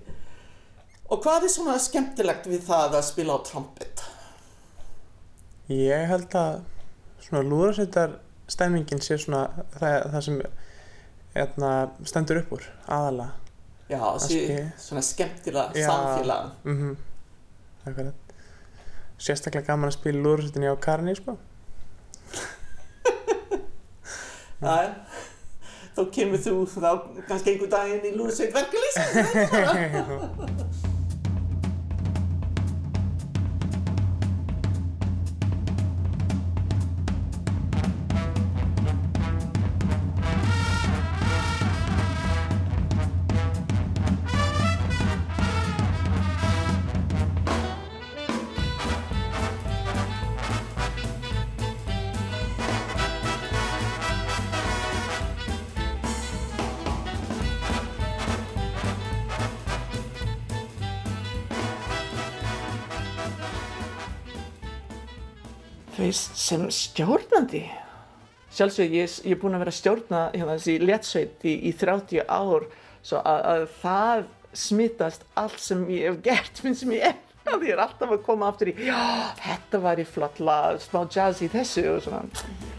Og 1.11 1.19
hvað 1.25 1.47
er 1.49 1.51
svona 1.51 1.75
skemmtilegt 1.83 2.47
við 2.47 2.63
það 2.69 2.95
að 3.01 3.07
spila 3.09 3.35
á 3.35 3.39
trompet? 3.43 4.03
ég 5.71 6.07
held 6.09 6.33
að 6.35 6.61
svona 7.23 7.43
lúðarsveitar 7.47 8.17
stemmingin 8.51 8.99
sé 9.03 9.15
svona 9.21 9.45
það, 9.77 9.93
það 10.13 10.25
sem 10.25 10.39
etna, 11.43 11.69
stendur 12.07 12.41
upp 12.41 12.51
úr, 12.57 12.65
aðalega. 12.91 13.29
Já, 13.91 14.01
sí, 14.23 14.41
svona 14.79 15.03
skemmtilega 15.03 15.79
Já. 15.79 15.87
samfélag. 15.87 16.51
Mm 16.63 16.97
Akkurat. 17.81 18.35
Sérstaklega 19.21 19.71
gaman 19.71 19.89
að 19.89 19.97
spila 19.97 20.21
lúðarsveitinni 20.21 20.69
á 20.69 20.75
Karni, 20.81 21.15
sko. 21.17 21.37
Það 24.61 24.87
þá 25.95 26.01
kemur 26.15 26.39
þú 26.45 26.53
þá 26.71 26.91
kannski 27.27 27.53
einhver 27.55 27.71
daginn 27.73 28.05
í 28.07 28.13
lúðsveit 28.15 28.53
verkeflýs. 28.57 28.97
Sem 66.51 66.67
stjórnandi. 66.69 67.63
Sjálfsög, 68.51 68.91
ég, 68.91 69.11
ég 69.23 69.35
er 69.35 69.39
búin 69.39 69.55
að 69.55 69.63
vera 69.63 69.73
stjórna 69.75 70.21
hérna, 70.33 70.57
þessi 70.57 70.73
léttsveit 70.83 71.45
í, 71.47 71.53
í 71.69 71.73
30 71.79 72.25
ár, 72.27 72.65
svo 72.99 73.21
að, 73.23 73.43
að 73.53 73.67
það 73.79 74.23
smittast 74.65 75.23
allt 75.39 75.61
sem 75.63 75.85
ég 75.93 76.09
hef 76.09 76.19
gert, 76.25 76.63
minn 76.65 76.75
sem 76.75 76.91
ég 76.97 77.07
er. 77.13 77.21
Því 77.47 77.71
ég 77.71 77.73
er 77.73 77.85
alltaf 77.85 78.11
að 78.13 78.21
koma 78.25 78.51
aftur 78.51 78.69
í, 78.73 78.75
já, 78.85 78.99
þetta 79.39 79.81
var 79.81 80.03
í 80.03 80.05
flott 80.05 80.43
lag, 80.43 80.77
smá 80.83 81.01
jazz 81.07 81.41
í 81.41 81.49
þessu 81.51 81.87
og 81.95 82.03
svona. 82.05 82.70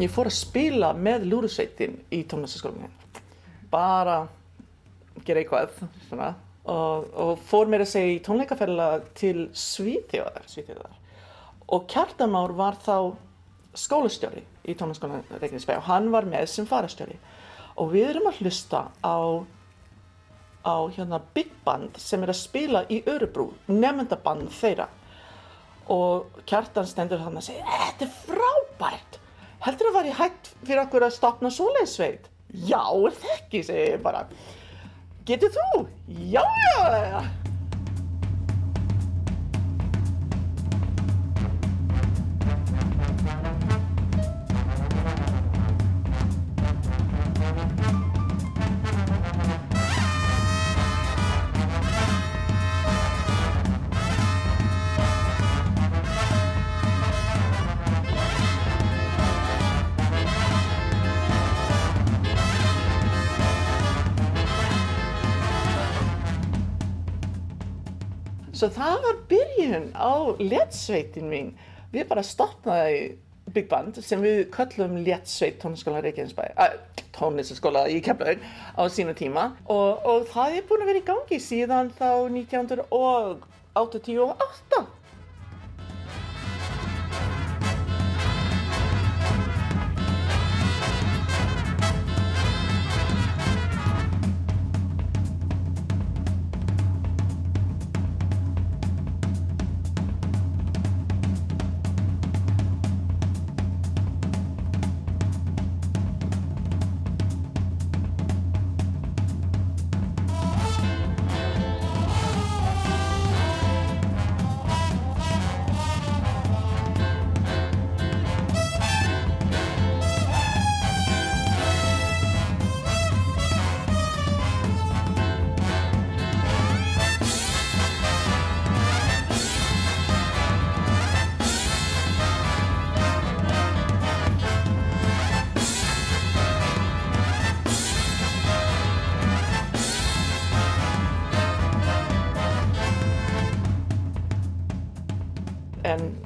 Ég 0.00 0.08
fór 0.08 0.30
að 0.30 0.38
spila 0.38 0.94
með 0.96 1.26
lúrusveitin 1.28 1.98
í 2.08 2.22
tónlistaskólinni. 2.28 2.88
Bara 3.68 4.22
gera 5.26 5.42
eitthvað 5.42 5.74
svona. 6.06 6.30
Og, 6.70 7.10
og 7.12 7.42
fór 7.50 7.68
mér 7.68 7.84
að 7.84 7.90
segja 7.90 8.14
í 8.14 8.22
tónleikaferðala 8.24 9.02
til 9.16 9.50
Svíþjóðar, 9.56 10.46
Svíþjóðar. 10.48 10.96
Og 11.76 11.84
Kjartan 11.90 12.32
Már 12.32 12.54
var 12.56 12.80
þá 12.80 13.12
skólastjóri 13.76 14.46
í 14.64 14.76
tónlistaskólinni 14.78 15.40
Reykjanesbæ 15.42 15.76
og 15.76 15.86
hann 15.90 16.08
var 16.14 16.28
með 16.32 16.48
sem 16.54 16.68
farastjóri. 16.68 17.18
Og 17.76 17.92
við 17.92 18.14
erum 18.14 18.30
að 18.32 18.40
hlusta 18.40 18.86
á, 19.04 19.16
á 20.64 20.76
hérna 20.96 21.20
big 21.36 21.52
band 21.66 22.00
sem 22.00 22.24
er 22.24 22.32
að 22.32 22.40
spila 22.40 22.86
í 22.88 23.02
Örubrú, 23.04 23.50
nefndaband 23.68 24.48
þeirra 24.62 24.88
og 25.90 26.42
kjartan 26.48 26.88
stendur 26.88 27.20
hann 27.24 27.36
að 27.36 27.50
segja 27.50 27.66
þetta 27.68 28.06
er 28.06 28.12
frábært 28.24 29.19
heldur 29.66 29.90
að 29.90 29.98
væri 30.00 30.16
hægt 30.20 30.54
fyrir 30.64 30.84
okkur 30.84 31.06
að 31.08 31.16
stopna 31.16 31.52
svoleiðsveit 31.54 32.30
já, 32.66 32.82
er 32.82 33.20
það 33.20 33.36
ekki, 33.36 33.62
segi 33.66 33.84
ég 33.92 34.02
bara. 34.04 34.24
Getur 35.28 35.52
þú? 35.54 35.84
já, 36.32 36.42
já, 36.42 36.98
já 37.12 37.39
Svo 68.60 68.68
það 68.68 68.98
var 69.06 69.16
byrjun 69.30 69.86
á 69.96 70.36
léttsveitin 70.36 71.30
mín. 71.32 71.46
Við 71.94 72.04
bara 72.10 72.20
stopnaði 72.20 73.16
Big 73.54 73.70
Band 73.70 73.96
sem 74.04 74.20
við 74.20 74.50
köllum 74.52 74.98
léttsveit 75.00 75.56
tónlistaskóla 75.62 76.04
uh, 76.04 76.76
tónlistaskóla 77.16 77.88
í 77.88 78.04
Keflavík 78.04 78.44
á 78.76 78.84
sínu 78.92 79.16
tíma 79.16 79.56
og, 79.64 80.04
og 80.04 80.28
það 80.34 80.58
er 80.58 80.66
búin 80.68 80.84
að 80.84 80.90
vera 80.92 81.00
í 81.00 81.08
gangi 81.08 81.40
síðan 81.40 81.88
þá 81.96 82.28
1988. 82.36 84.99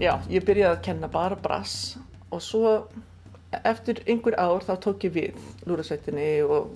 já, 0.04 0.14
ég 0.30 0.44
byrjaði 0.44 0.76
að 0.76 0.84
kenna 0.84 1.08
bara 1.12 1.38
brass 1.40 1.96
og 2.30 2.42
svo 2.44 2.74
eftir 3.64 4.02
einhver 4.10 4.36
ár 4.40 4.64
þá 4.66 4.74
tók 4.82 5.06
ég 5.06 5.14
við 5.14 5.66
lúrasveitinni 5.68 6.28
og, 6.46 6.72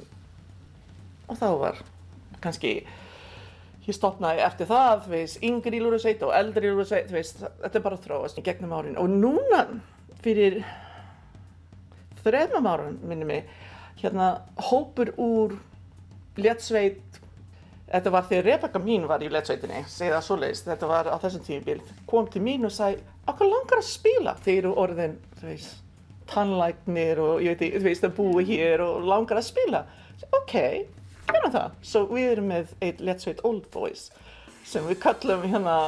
og 1.29 1.39
þá 1.41 1.49
var 1.61 1.81
kannski, 2.43 2.73
ég 3.87 3.97
stopnaði 3.97 4.45
eftir 4.47 4.69
það, 4.71 5.05
þú 5.05 5.15
veist, 5.15 5.41
yngri 5.49 5.81
lúrasveit 5.83 6.23
og 6.27 6.35
eldri 6.37 6.71
lúrasveit, 6.71 7.09
þú 7.11 7.19
veist, 7.19 7.41
þetta 7.65 7.81
er 7.81 7.87
bara 7.89 8.03
þróast 8.05 8.43
gegnum 8.47 8.77
árin. 8.77 8.99
Og 9.01 9.11
núna, 9.11 9.65
fyrir 10.23 10.61
þremum 12.23 12.69
árin, 12.71 13.01
minni 13.11 13.27
mig, 13.27 13.51
hérna 13.99 14.31
hópur 14.71 15.11
úr 15.19 15.57
léttsveit 16.39 17.18
Þetta 17.89 18.11
var 18.13 18.27
þegar 18.29 18.45
Rebecca 18.45 18.81
mín 18.85 19.07
var 19.09 19.23
í 19.25 19.31
lettsveitinni, 19.33 19.83
segið 19.89 20.15
það 20.15 20.25
svoleiðist, 20.27 20.67
þetta 20.69 20.89
var 20.91 21.09
á 21.09 21.17
þessum 21.23 21.45
tímabil, 21.47 21.79
kom 22.11 22.27
til 22.29 22.43
mín 22.45 22.69
og 22.69 22.75
sagði, 22.75 23.01
okkur 23.33 23.49
langar 23.49 23.81
að 23.81 23.89
spila 23.89 24.35
þeir 24.45 24.59
eru 24.59 24.73
orðin, 24.83 25.17
þú 25.39 25.49
veist, 25.49 25.79
tannlæknir 26.29 27.23
og 27.25 27.43
ég 27.45 27.57
veit 27.57 27.65
ekki, 27.65 27.81
þú 27.81 27.89
veist, 27.89 28.05
að 28.05 28.17
búi 28.19 28.45
hér 28.51 28.85
og 28.85 29.09
langar 29.09 29.41
að 29.41 29.49
spila. 29.49 29.83
Ok, 30.37 30.55
hérna 31.31 31.53
það. 31.55 31.77
Svo 31.91 32.05
við 32.13 32.31
erum 32.35 32.53
með 32.53 32.77
eitt 32.85 33.01
lettsveit 33.01 33.45
Old 33.49 33.69
Boys 33.73 34.09
sem 34.69 34.85
við 34.85 35.01
kallum 35.07 35.49
hérna, 35.49 35.79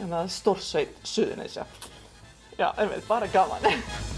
hérna 0.00 0.26
stórsveit 0.32 0.98
Suðunisja. 1.06 1.68
Já, 2.58 2.72
einmitt, 2.74 3.06
bara 3.06 3.30
gaman. 3.30 4.17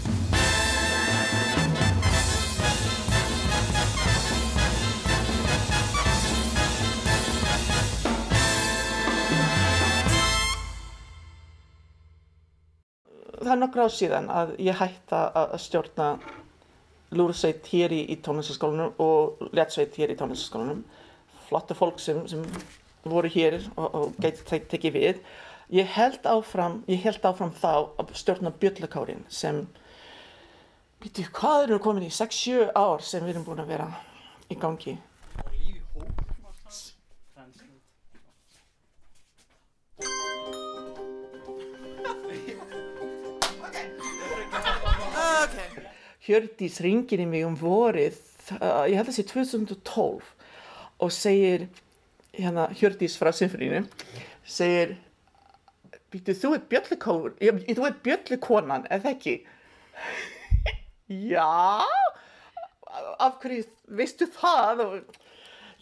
Það 13.51 13.57
er 13.57 13.63
nokkru 13.65 13.83
ár 13.83 13.91
síðan 13.91 14.27
að 14.31 14.51
ég 14.63 14.77
hætta 14.79 15.17
að 15.35 15.53
stjórna 15.59 16.05
lúrsveit 17.19 17.65
hér 17.67 17.91
í, 17.91 17.99
í 18.13 18.15
tónlistaskólanum 18.23 18.93
og 19.03 19.41
léttsveit 19.51 19.97
hér 19.99 20.13
í 20.13 20.15
tónlistaskólanum. 20.19 20.85
Flotta 21.49 21.75
fólk 21.75 21.99
sem, 21.99 22.21
sem 22.31 22.45
voru 23.03 23.27
hér 23.33 23.57
og, 23.75 23.87
og 23.89 24.21
geti 24.23 24.47
tek, 24.47 24.69
tekið 24.71 24.95
við. 24.95 25.19
Ég 25.75 25.91
held 25.97 26.23
áfram, 26.31 26.79
ég 26.87 27.03
held 27.03 27.27
áfram 27.27 27.51
þá 27.59 27.73
að 27.99 28.15
stjórna 28.21 28.53
bjöllukárin 28.61 29.25
sem, 29.27 29.65
veitu, 31.03 31.27
hvað 31.35 31.73
við 31.73 31.83
komin 31.83 32.07
í? 32.07 32.11
6-7 32.15 32.71
ár 32.71 33.03
sem 33.03 33.25
við 33.27 33.35
erum 33.35 33.47
búin 33.49 33.63
að 33.65 33.73
vera 33.75 33.89
í 34.47 34.59
gangi. 34.59 34.95
Hjördís 46.21 46.77
ringir 46.85 47.23
í 47.23 47.27
mig 47.29 47.45
um 47.47 47.55
vorið, 47.57 48.19
uh, 48.59 48.83
ég 48.89 48.97
held 48.99 49.07
að 49.07 49.13
það 49.13 49.17
sé 49.17 49.25
2012 49.31 50.33
og 51.01 51.13
segir, 51.15 51.65
hérna 52.37 52.67
Hjördís 52.77 53.17
frá 53.17 53.31
Sinfonínu, 53.33 53.87
segir, 54.45 54.95
býtu 56.13 56.35
þú 56.37 56.53
ert 56.57 56.67
bjöllukór, 56.69 57.33
þú 57.39 57.87
ert 57.87 58.03
bjöllukonan, 58.05 58.85
eða 58.93 59.15
ekki? 59.15 59.39
Já, 61.33 61.81
af 63.19 63.41
hverju 63.41 63.65
veistu 63.97 64.27
það? 64.31 64.85
Og 64.85 65.19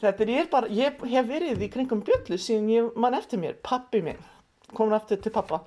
þetta 0.02 0.30
er 0.40 0.50
bara, 0.52 0.72
ég 0.72 1.04
hef 1.12 1.28
verið 1.28 1.66
í 1.66 1.72
kringum 1.74 2.06
bjöllu 2.08 2.40
síðan 2.40 2.72
ég 2.72 2.96
mann 2.96 3.18
eftir 3.18 3.42
mér, 3.42 3.60
pappi 3.66 4.02
minn, 4.06 4.22
komin 4.72 4.96
aftur 4.96 5.20
til 5.20 5.34
pappa, 5.36 5.66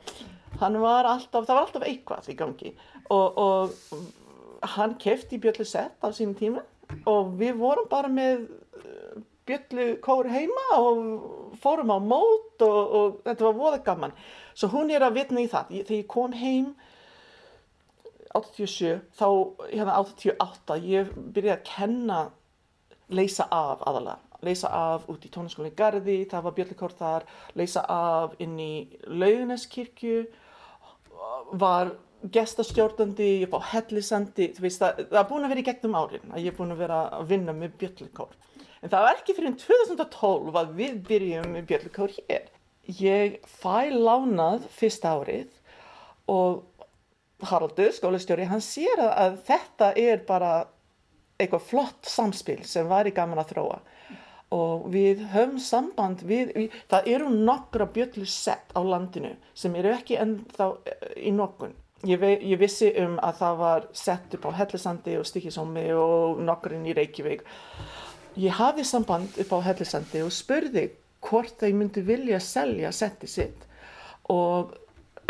hann 0.62 0.80
var 0.80 1.10
alltaf, 1.10 1.44
það 1.44 1.54
var 1.54 1.62
alltaf 1.66 1.86
eitthvað 1.88 2.32
í 2.32 2.38
gangi 2.38 2.74
og, 3.12 3.38
og 3.38 4.12
hann 4.62 4.96
kefti 5.02 5.38
bjöllusett 5.42 5.98
á 6.02 6.08
sínum 6.14 6.36
tíma 6.38 6.62
og 7.08 7.34
við 7.40 7.56
vorum 7.60 7.88
bara 7.90 8.10
með 8.12 8.46
bjöllukór 9.48 10.28
heima 10.30 10.66
og 10.78 11.56
fórum 11.62 11.90
á 11.90 11.98
mót 11.98 12.62
og, 12.62 12.80
og 12.98 13.20
þetta 13.26 13.46
var 13.48 13.58
voða 13.58 13.80
gaman. 13.84 14.14
Svo 14.54 14.70
hún 14.72 14.92
er 14.92 15.02
að 15.02 15.18
vitna 15.18 15.42
í 15.42 15.48
það. 15.50 15.72
Þegar 15.82 15.96
ég 15.98 16.10
kom 16.10 16.36
heim 16.36 16.72
87, 18.32 19.00
þá 19.18 19.26
hérna 19.72 19.98
88, 20.00 20.78
ég 20.88 21.10
byrjaði 21.34 21.56
að 21.58 21.66
kenna 21.68 22.20
leysa 23.12 23.48
af 23.52 23.82
aðalega. 23.84 24.20
Leysa 24.42 24.70
af 24.74 25.04
út 25.10 25.22
í 25.22 25.30
tónarskólinni 25.30 25.76
Garði, 25.78 26.16
það 26.30 26.46
var 26.46 26.54
bjöllukór 26.56 26.94
þar, 26.98 27.26
leysa 27.58 27.84
af 27.92 28.32
inn 28.42 28.56
í 28.58 28.72
Lauguneskirkju, 29.06 30.24
var 31.60 31.92
gestastjórnandi, 32.32 33.28
ég 33.40 33.46
er 33.46 33.50
búin 33.52 33.64
á 33.66 33.70
hellisandi, 33.72 34.48
þú 34.56 34.64
veist 34.64 34.82
það, 34.82 35.04
það 35.10 35.20
er 35.20 35.28
búin 35.30 35.46
að 35.46 35.52
vera 35.52 35.62
í 35.62 35.66
gegnum 35.68 35.98
árin 35.98 36.32
að 36.32 36.42
ég 36.42 36.52
er 36.52 36.58
búin 36.58 36.74
að 36.74 36.82
vera 36.84 36.98
að 37.18 37.30
vinna 37.32 37.54
með 37.56 37.76
bjöllukór. 37.82 38.36
En 38.82 38.92
það 38.92 39.06
var 39.06 39.20
ekki 39.20 39.36
fyrir 39.36 39.56
2012 39.62 40.58
að 40.62 40.74
við 40.78 41.00
byrjum 41.08 41.48
með 41.56 41.66
bjöllukór 41.70 42.14
hér. 42.18 42.50
Ég 42.98 43.38
fæ 43.46 43.90
lánað 43.94 44.66
fyrsta 44.74 45.16
árið 45.16 45.50
og 46.30 46.62
Haraldur, 47.42 47.90
skólastjóri, 47.90 48.46
hann 48.46 48.62
sér 48.62 49.00
að, 49.02 49.40
þetta 49.48 49.88
er 49.98 50.20
bara 50.26 50.52
eitthvað 51.42 51.64
flott 51.66 52.06
samspil 52.06 52.60
sem 52.68 52.86
var 52.90 53.08
í 53.10 53.14
gaman 53.14 53.40
að 53.42 53.54
þróa 53.56 53.80
og 54.52 54.88
við 54.92 55.22
höfum 55.32 55.58
samband 55.62 56.22
við, 56.28 56.52
við 56.54 56.74
það 56.92 57.08
eru 57.14 57.30
nokkra 57.32 57.86
bjöllusett 57.94 58.74
á 58.76 58.80
landinu 58.84 59.32
sem 59.56 59.74
eru 59.80 59.94
ekki 59.94 60.18
ennþá 60.20 60.68
í 61.16 61.32
nokkun 61.34 61.72
Ég, 62.02 62.22
ég 62.42 62.58
vissi 62.58 62.88
um 62.98 63.14
að 63.22 63.36
það 63.38 63.58
var 63.60 63.84
sett 63.94 64.32
upp 64.34 64.46
á 64.50 64.58
Hellisandi 64.58 65.12
og 65.20 65.26
Stikisómi 65.28 65.84
og 65.94 66.40
nokkurinn 66.42 66.88
í 66.90 66.94
Reykjavík. 66.98 67.44
Ég 68.42 68.56
hafði 68.58 68.86
samband 68.88 69.38
upp 69.38 69.52
á 69.54 69.58
Hellisandi 69.68 70.22
og 70.24 70.32
spurði 70.34 70.88
hvort 71.22 71.60
þeir 71.60 71.76
myndi 71.78 72.02
vilja 72.02 72.40
selja 72.42 72.90
setti 72.90 73.30
sitt 73.30 73.68
og 74.34 74.72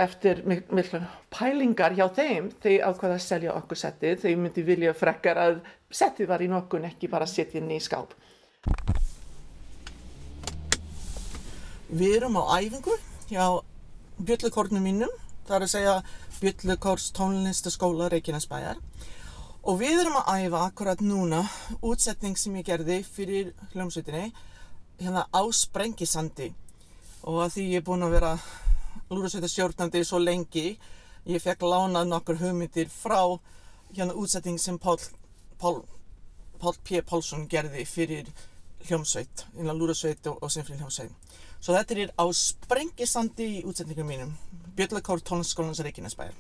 eftir 0.01 0.41
miklu 0.49 1.03
pælingar 1.35 1.93
hjá 1.99 2.07
þeim 2.17 2.49
þeir 2.63 2.87
ákvaða 2.89 3.19
að 3.19 3.25
selja 3.27 3.57
okkur 3.59 3.81
settið. 3.83 4.23
Þeir 4.25 4.41
myndi 4.41 4.65
vilja 4.65 4.95
frekkar 4.97 5.41
að 5.43 5.61
settið 5.93 6.33
var 6.33 6.41
í 6.41 6.49
nokkun 6.49 6.89
ekki 6.89 7.11
bara 7.13 7.29
setja 7.29 7.61
inn 7.61 7.69
í 7.69 7.81
skáp. 7.85 8.17
Við 11.93 12.17
erum 12.17 12.41
á 12.41 12.57
æfingu 12.57 12.97
hjá 13.29 13.61
bjöllukornum 14.17 14.89
mínum. 14.89 15.13
Það 15.45 15.57
er 15.59 15.65
að 15.67 15.73
segja 15.75 15.95
Bjöllukórs 16.43 17.13
tónlistaskóla 17.15 18.09
Reykjanesbæjar 18.11 18.81
og 19.63 19.77
við 19.79 20.01
erum 20.01 20.17
að 20.19 20.41
æfa 20.43 20.63
akkurat 20.67 21.03
núna 21.07 21.45
útsetning 21.87 22.35
sem 22.35 22.57
ég 22.59 22.67
gerði 22.67 22.97
fyrir 23.07 23.53
hljómsveitinni 23.71 24.33
hérna 24.99 25.23
á 25.31 25.43
Sprengisandi 25.55 26.49
og 27.23 27.45
að 27.45 27.53
því 27.55 27.67
ég 27.69 27.79
er 27.79 27.85
búin 27.87 28.03
að 28.03 28.17
vera 28.17 28.33
lúðursveita 29.13 29.53
stjórnandi 29.53 30.03
svo 30.03 30.19
lengi 30.19 30.65
ég 31.31 31.45
fekk 31.45 31.63
lánað 31.63 32.11
nokkur 32.11 32.41
hugmyndir 32.43 32.91
frá 32.91 33.21
hérna 33.93 34.19
útsetting 34.19 34.59
sem 34.59 34.81
Pál, 34.83 34.99
Pál, 35.63 35.85
Pál 36.59 36.75
P. 36.83 37.05
Pálsson 37.07 37.47
gerði 37.47 37.87
fyrir 37.87 38.35
hljómsveit, 38.89 39.47
innan 39.61 39.79
lúðursveit 39.79 40.27
og, 40.27 40.43
og 40.43 40.51
sinfri 40.51 40.75
hljómsveit. 40.75 41.15
Svo 41.63 41.79
þetta 41.79 42.01
er 42.03 42.11
á 42.19 42.27
sprengisandi 42.35 43.47
í 43.61 43.65
útsetningum 43.69 44.11
mínum, 44.11 44.35
Björnleikór 44.77 45.21
tónskólans 45.21 45.79
Reykjanesbæjar. 45.79 46.35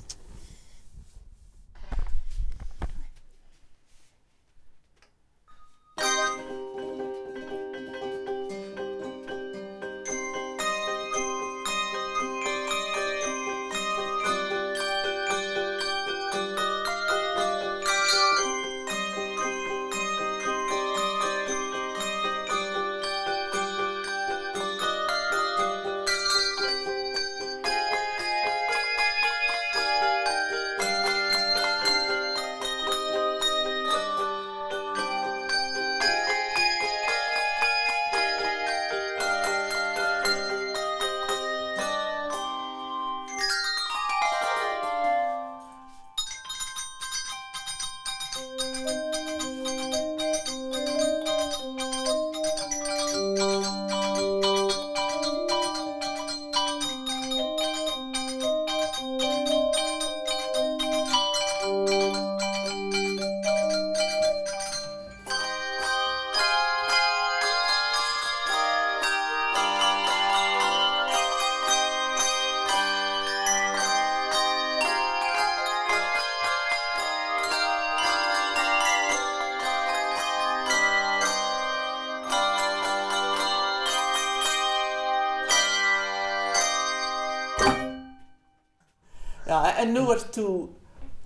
En 89.83 89.93
nú 89.97 90.05
ert 90.15 90.31
þú 90.37 90.47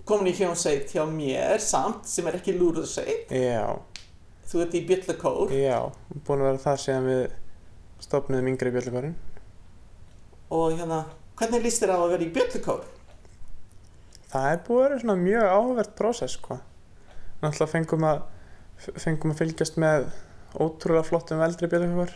komin 0.07 0.31
í 0.31 0.35
hljómsveit 0.37 0.91
hjá 0.95 1.03
mér 1.09 1.59
samt 1.63 2.07
sem 2.09 2.27
er 2.29 2.37
ekki 2.39 2.55
lúðursveit. 2.57 3.31
Já, 3.33 3.77
Þú 4.47 4.61
ert 4.63 4.75
í 4.79 4.83
Bjöllakór 4.87 5.49
já, 5.51 5.79
búin 6.23 6.39
að 6.39 6.45
vera 6.47 6.61
það 6.63 6.77
síðan 6.79 7.07
við 7.09 7.23
stopnuðum 8.05 8.45
yngri 8.53 8.71
bjöllukórin. 8.71 9.15
og 10.47 10.77
hérna, 10.77 11.01
hvernig 11.35 11.65
líst 11.65 11.83
þér 11.83 11.91
á 11.91 11.97
að 11.99 12.13
vera 12.13 12.23
í 12.23 12.29
Bjöllakór? 12.37 12.85
Það 14.31 14.47
er 14.51 14.61
búið 14.67 14.79
að 14.79 14.85
vera 14.85 14.99
svona 15.01 15.17
mjög 15.19 15.49
áhugavert 15.51 15.91
prósess, 15.99 16.37
sko. 16.39 16.59
Náttúrulega 17.41 17.71
fengum 17.73 18.07
að, 18.07 18.21
fengum 19.03 19.33
að 19.33 19.41
fylgjast 19.41 19.77
með 19.83 20.07
ótrúlega 20.55 21.07
flottum 21.09 21.43
eldri 21.43 21.67
bjöllukór 21.71 22.15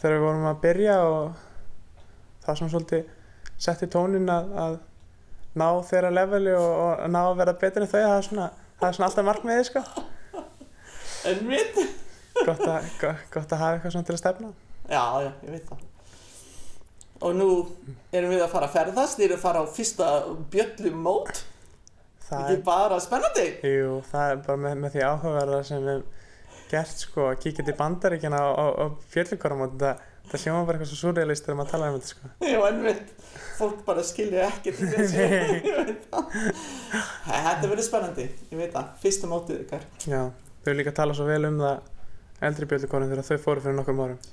þegar 0.00 0.16
við 0.16 0.24
vorum 0.24 0.48
að 0.48 0.60
byrja 0.64 0.96
og 1.04 1.44
það 2.46 2.58
sem 2.62 2.72
svolítið 2.72 3.12
setti 3.66 3.88
tónin 3.92 4.32
að, 4.32 4.50
að 4.64 4.74
ná 5.56 5.66
þeirra 5.88 6.12
leveli 6.14 6.54
og, 6.56 6.70
og 6.84 7.10
ná 7.12 7.20
að 7.24 7.38
vera 7.40 7.56
betur 7.60 7.84
en 7.84 7.90
þau, 7.90 7.98
það 7.98 8.14
er 8.16 8.28
svona, 8.28 8.46
það 8.80 8.88
er 8.88 8.98
svona 8.98 9.08
alltaf 9.10 9.28
markmiðið, 9.30 9.68
sko. 9.70 9.84
En 11.26 11.42
mitt? 11.48 11.82
Gott 12.44 12.62
að, 12.68 12.88
gott, 13.00 13.26
gott 13.32 13.52
að 13.56 13.62
hafa 13.62 13.76
eitthvað 13.76 13.94
svona 13.96 14.08
til 14.08 14.16
að 14.16 14.22
stefna. 14.22 14.50
Já, 14.86 15.04
já, 15.24 15.30
ég 15.46 15.54
veit 15.56 15.70
það. 15.70 15.84
Og 17.26 17.32
nú 17.32 17.48
erum 18.12 18.34
við 18.34 18.44
að 18.44 18.52
fara 18.52 18.68
að 18.68 18.74
ferðast, 18.76 19.18
við 19.18 19.30
erum 19.30 19.38
að 19.40 19.46
fara 19.46 19.62
á 19.64 19.66
fyrsta 19.72 20.10
Bjöllumót. 20.52 21.40
Það 22.26 22.42
Þetta 22.42 22.56
er 22.58 22.62
bara 22.66 22.98
spennandi. 23.00 23.46
Jú, 23.64 23.96
það 24.10 24.32
er 24.32 24.44
bara 24.44 24.62
með, 24.66 24.78
með 24.82 24.96
því 24.96 25.04
áhugaverða 25.06 25.60
sem 25.68 25.84
við 25.86 26.04
gert 26.70 27.02
sko 27.06 27.28
að 27.30 27.38
kíkja 27.44 27.64
til 27.64 27.76
bandaríkjana 27.78 28.40
á, 28.42 28.48
á, 28.50 28.66
á 28.82 28.84
fjöldleikorum 29.14 29.62
og 29.64 29.76
þetta, 29.76 29.92
þetta 30.26 30.42
hljóma 30.42 30.66
bara 30.66 30.78
eitthvað 30.78 30.90
svo 30.92 30.98
surrealist 31.00 31.46
þegar 31.46 31.58
maður 31.60 31.72
tala 31.72 31.90
um 31.90 31.98
þetta 31.98 32.12
sko. 32.12 32.30
Já, 32.52 32.58
en 32.68 32.80
mitt, 32.84 33.12
fólk 33.56 33.82
bara 33.86 34.04
skilja 34.06 34.46
ekkert 34.50 34.80
veit 34.86 36.08
það. 36.10 36.38
Þetta 37.26 37.70
verður 37.70 37.86
spennandi, 37.86 38.26
ég 38.52 38.60
veit 38.60 38.72
það. 38.74 38.88
Fyrsta 39.02 39.30
mótið 39.30 39.60
ykkar. 39.64 39.84
Já, 40.06 40.22
þau 40.66 40.72
líka 40.76 40.94
tala 40.96 41.16
svo 41.16 41.28
vel 41.28 41.44
um 41.48 41.60
það 41.62 41.92
eldri 42.46 42.68
bjöldleikorum 42.70 43.12
þegar 43.12 43.28
þau 43.30 43.44
fóru 43.46 43.64
fyrir 43.64 43.78
nokkrum 43.78 44.02
árum. 44.04 44.24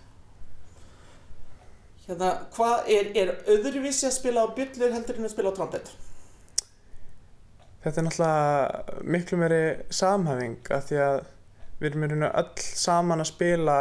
Hérna, 2.03 2.31
hvað 2.51 2.89
er, 2.91 3.11
er 3.15 3.29
öðruvísi 3.53 4.09
að 4.09 4.17
spila 4.17 4.43
á 4.43 4.47
bjöllur 4.55 4.91
heldur 4.91 5.21
en 5.21 5.29
að 5.29 5.31
spila 5.31 5.53
á 5.53 5.57
trompet? 5.59 5.93
Þetta 7.83 7.99
er 7.99 8.05
náttúrulega 8.07 9.03
miklu 9.15 9.39
meiri 9.39 9.63
samhæfing 9.91 10.71
af 10.75 10.89
því 10.89 10.99
að 11.03 11.21
við 11.79 11.89
erum 11.89 12.03
í 12.03 12.09
rauninu 12.11 12.29
öll 12.41 12.65
saman 12.79 13.23
að 13.23 13.29
spila 13.31 13.77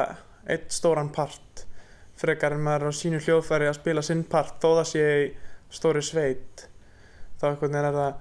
eitt 0.50 0.74
stóran 0.74 1.10
part 1.14 1.64
frekar 2.22 2.56
en 2.56 2.64
maður 2.64 2.90
á 2.90 2.92
sínu 2.96 3.18
hljóðfæri 3.22 3.66
að 3.70 3.78
spila 3.80 4.02
sinn 4.06 4.22
part 4.30 4.54
þó 4.62 4.68
það 4.80 4.86
sé 4.92 5.02
í 5.22 5.24
stóri 5.72 6.02
sveit 6.04 6.66
þá 7.40 7.48
einhvern 7.50 7.74
veginn 7.74 7.88
er 7.88 7.96
það 7.96 8.12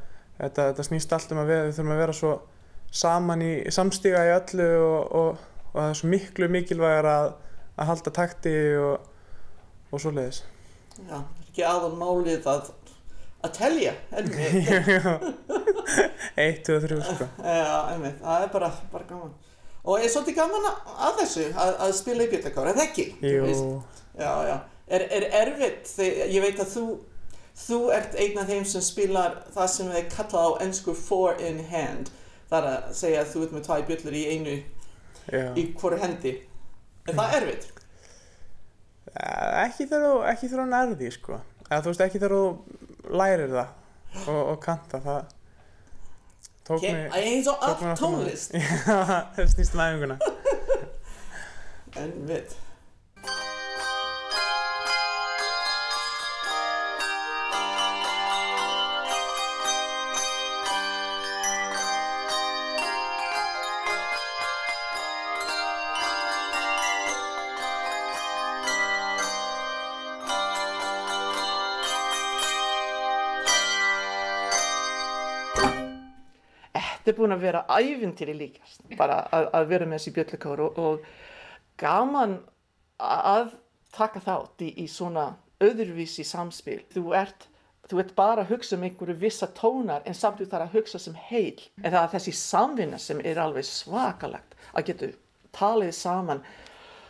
þetta, 0.41 0.65
þetta 0.71 0.87
snýst 0.87 1.13
allt 1.15 1.33
um 1.35 1.41
að 1.43 1.51
við, 1.51 1.61
við 1.67 1.75
þurfum 1.77 1.95
að 1.95 2.01
vera 2.01 2.17
svo 2.17 2.33
saman 3.01 3.45
í 3.45 3.51
samstíga 3.71 4.23
í 4.27 4.33
öllu 4.35 4.69
og, 4.81 5.01
og, 5.21 5.29
og 5.71 5.77
það 5.77 5.89
er 5.89 5.99
svo 6.01 6.11
miklu 6.11 6.49
mikilvægar 6.51 7.07
að, 7.11 7.27
að 7.77 7.89
halda 7.91 8.11
takti 8.17 8.55
og, 8.81 8.95
og 9.91 10.03
svoleiðis 10.03 10.39
Já, 11.01 11.15
það 11.15 11.21
er 11.21 11.45
ekki 11.45 11.63
aðal 11.67 11.93
málið 11.97 12.47
að, 12.51 12.63
að 13.41 13.53
telja. 13.55 13.93
Eitt, 16.41 16.59
tvö, 16.67 16.75
þrjú 16.83 16.97
sko 17.05 17.25
Já, 17.39 17.77
einmitt, 17.93 18.19
það 18.21 18.45
er 18.45 18.51
bara, 18.53 18.69
bara 18.91 19.05
gaman. 19.07 19.31
Og 19.82 19.98
er 19.98 20.12
svolítið 20.13 20.38
gaman 20.38 20.67
að, 20.70 20.89
að 21.08 21.15
þessu, 21.22 21.46
að, 21.58 21.72
að 21.86 21.94
spila 21.98 22.26
í 22.26 22.30
bjöllakár, 22.32 22.67
er 22.70 22.78
það 22.78 22.89
ekki? 22.89 23.06
Já, 24.22 24.34
já. 24.46 24.58
Er, 24.91 25.06
er 25.17 25.26
erfitt, 25.39 25.88
þegar, 25.96 26.30
ég 26.36 26.44
veit 26.44 26.60
að 26.62 26.70
þú, 26.76 26.86
þú 27.63 27.80
ert 27.96 28.17
einn 28.20 28.41
af 28.41 28.52
þeim 28.52 28.67
sem 28.67 28.84
spilar 28.86 29.39
það 29.56 29.72
sem 29.74 29.91
við 29.96 30.08
kalla 30.13 30.46
á 30.46 30.50
ennsku 30.67 30.96
four 30.98 31.41
in 31.41 31.63
hand. 31.72 32.12
Það 32.52 32.60
er 32.60 32.70
að 32.76 32.96
segja 33.00 33.24
að 33.24 33.34
þú 33.34 33.44
ert 33.46 33.56
með 33.56 33.67
tvæ 33.67 33.76
bjöllur 33.89 34.17
í 34.20 34.24
einu, 34.36 34.56
já 35.32 35.44
í 35.58 35.65
hvoru 35.80 36.00
hendi. 36.02 36.36
Er 37.08 37.17
það 37.17 37.38
erfitt? 37.39 37.70
Ekki 39.12 39.88
þegar 39.89 40.38
þú 40.41 40.65
nærði 40.70 41.12
sko. 41.15 41.39
Eða 41.70 41.82
þú 41.82 41.94
veist 41.94 42.04
ekki 42.06 42.20
þegar 42.22 42.36
þú 42.38 43.15
lærir 43.17 43.54
það 43.56 44.28
og, 44.28 44.41
og 44.41 44.58
kanta 44.63 45.02
það. 45.02 45.38
Tók 46.67 46.82
mig, 46.82 47.08
og 47.47 47.58
tók 47.60 47.80
mig 47.82 47.89
allt 47.89 48.00
tónlist. 48.00 48.54
Já, 48.88 48.97
það 49.36 49.47
snýst 49.56 49.74
um 49.74 49.86
æfinguna. 49.86 50.17
En 52.02 52.12
við. 52.28 52.54
Þetta 77.12 77.19
er 77.19 77.26
búin 77.26 77.36
að 77.36 77.41
vera 77.43 77.62
ævintýri 77.67 78.34
líkast, 78.39 78.84
bara 78.95 79.17
að, 79.36 79.45
að 79.58 79.65
vera 79.67 79.86
með 79.86 79.97
þessi 79.97 80.12
bjöllukár 80.15 80.62
og, 80.63 80.78
og 80.80 81.74
gaman 81.82 82.38
að 83.04 83.50
taka 83.91 84.21
þátt 84.24 84.63
í, 84.63 84.69
í 84.80 84.86
svona 84.88 85.26
öðruvísi 85.60 86.24
samspil. 86.24 86.78
Þú 86.93 87.04
ert, 87.19 87.50
þú 87.91 88.00
ert 88.00 88.13
bara 88.15 88.45
að 88.45 88.54
hugsa 88.54 88.78
um 88.78 88.86
einhverju 88.88 89.17
vissa 89.19 89.50
tónar 89.58 90.08
en 90.08 90.15
samt 90.15 90.39
þú 90.39 90.47
þarf 90.54 90.69
að 90.69 90.78
hugsa 90.78 91.04
sem 91.04 91.19
heil. 91.28 91.60
En 91.84 91.89
það 91.89 92.00
er 92.06 92.13
þessi 92.15 92.36
samvinna 92.45 93.02
sem 93.10 93.19
er 93.28 93.43
alveg 93.43 93.67
svakalagt 93.67 94.56
að 94.71 94.88
geta 94.93 95.12
talið 95.60 95.91
saman 96.00 96.45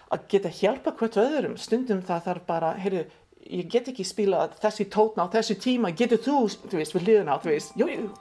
að 0.10 0.26
geta 0.34 0.56
hjálpa 0.64 0.96
hvert 0.98 1.22
öðrum 1.22 1.60
stundum 1.62 2.02
það 2.10 2.26
þarf 2.26 2.50
bara, 2.50 2.74
heyrðu 2.82 3.06
ég 3.50 3.70
get 3.72 3.88
ekki 3.92 4.06
spila 4.06 4.46
þessi 4.62 4.86
tótna 4.92 5.26
á 5.26 5.34
þessu 5.34 5.58
tíma. 5.62 5.94
Getur 5.96 6.22
þú, 6.22 6.36
þú 6.68 6.78
veist, 6.80 6.96
við 6.96 7.08
liðan 7.08 7.32
á 7.34 7.36
þú 7.42 7.54
veist, 7.54 7.74
jú, 7.80 7.88
jú. 7.90 8.12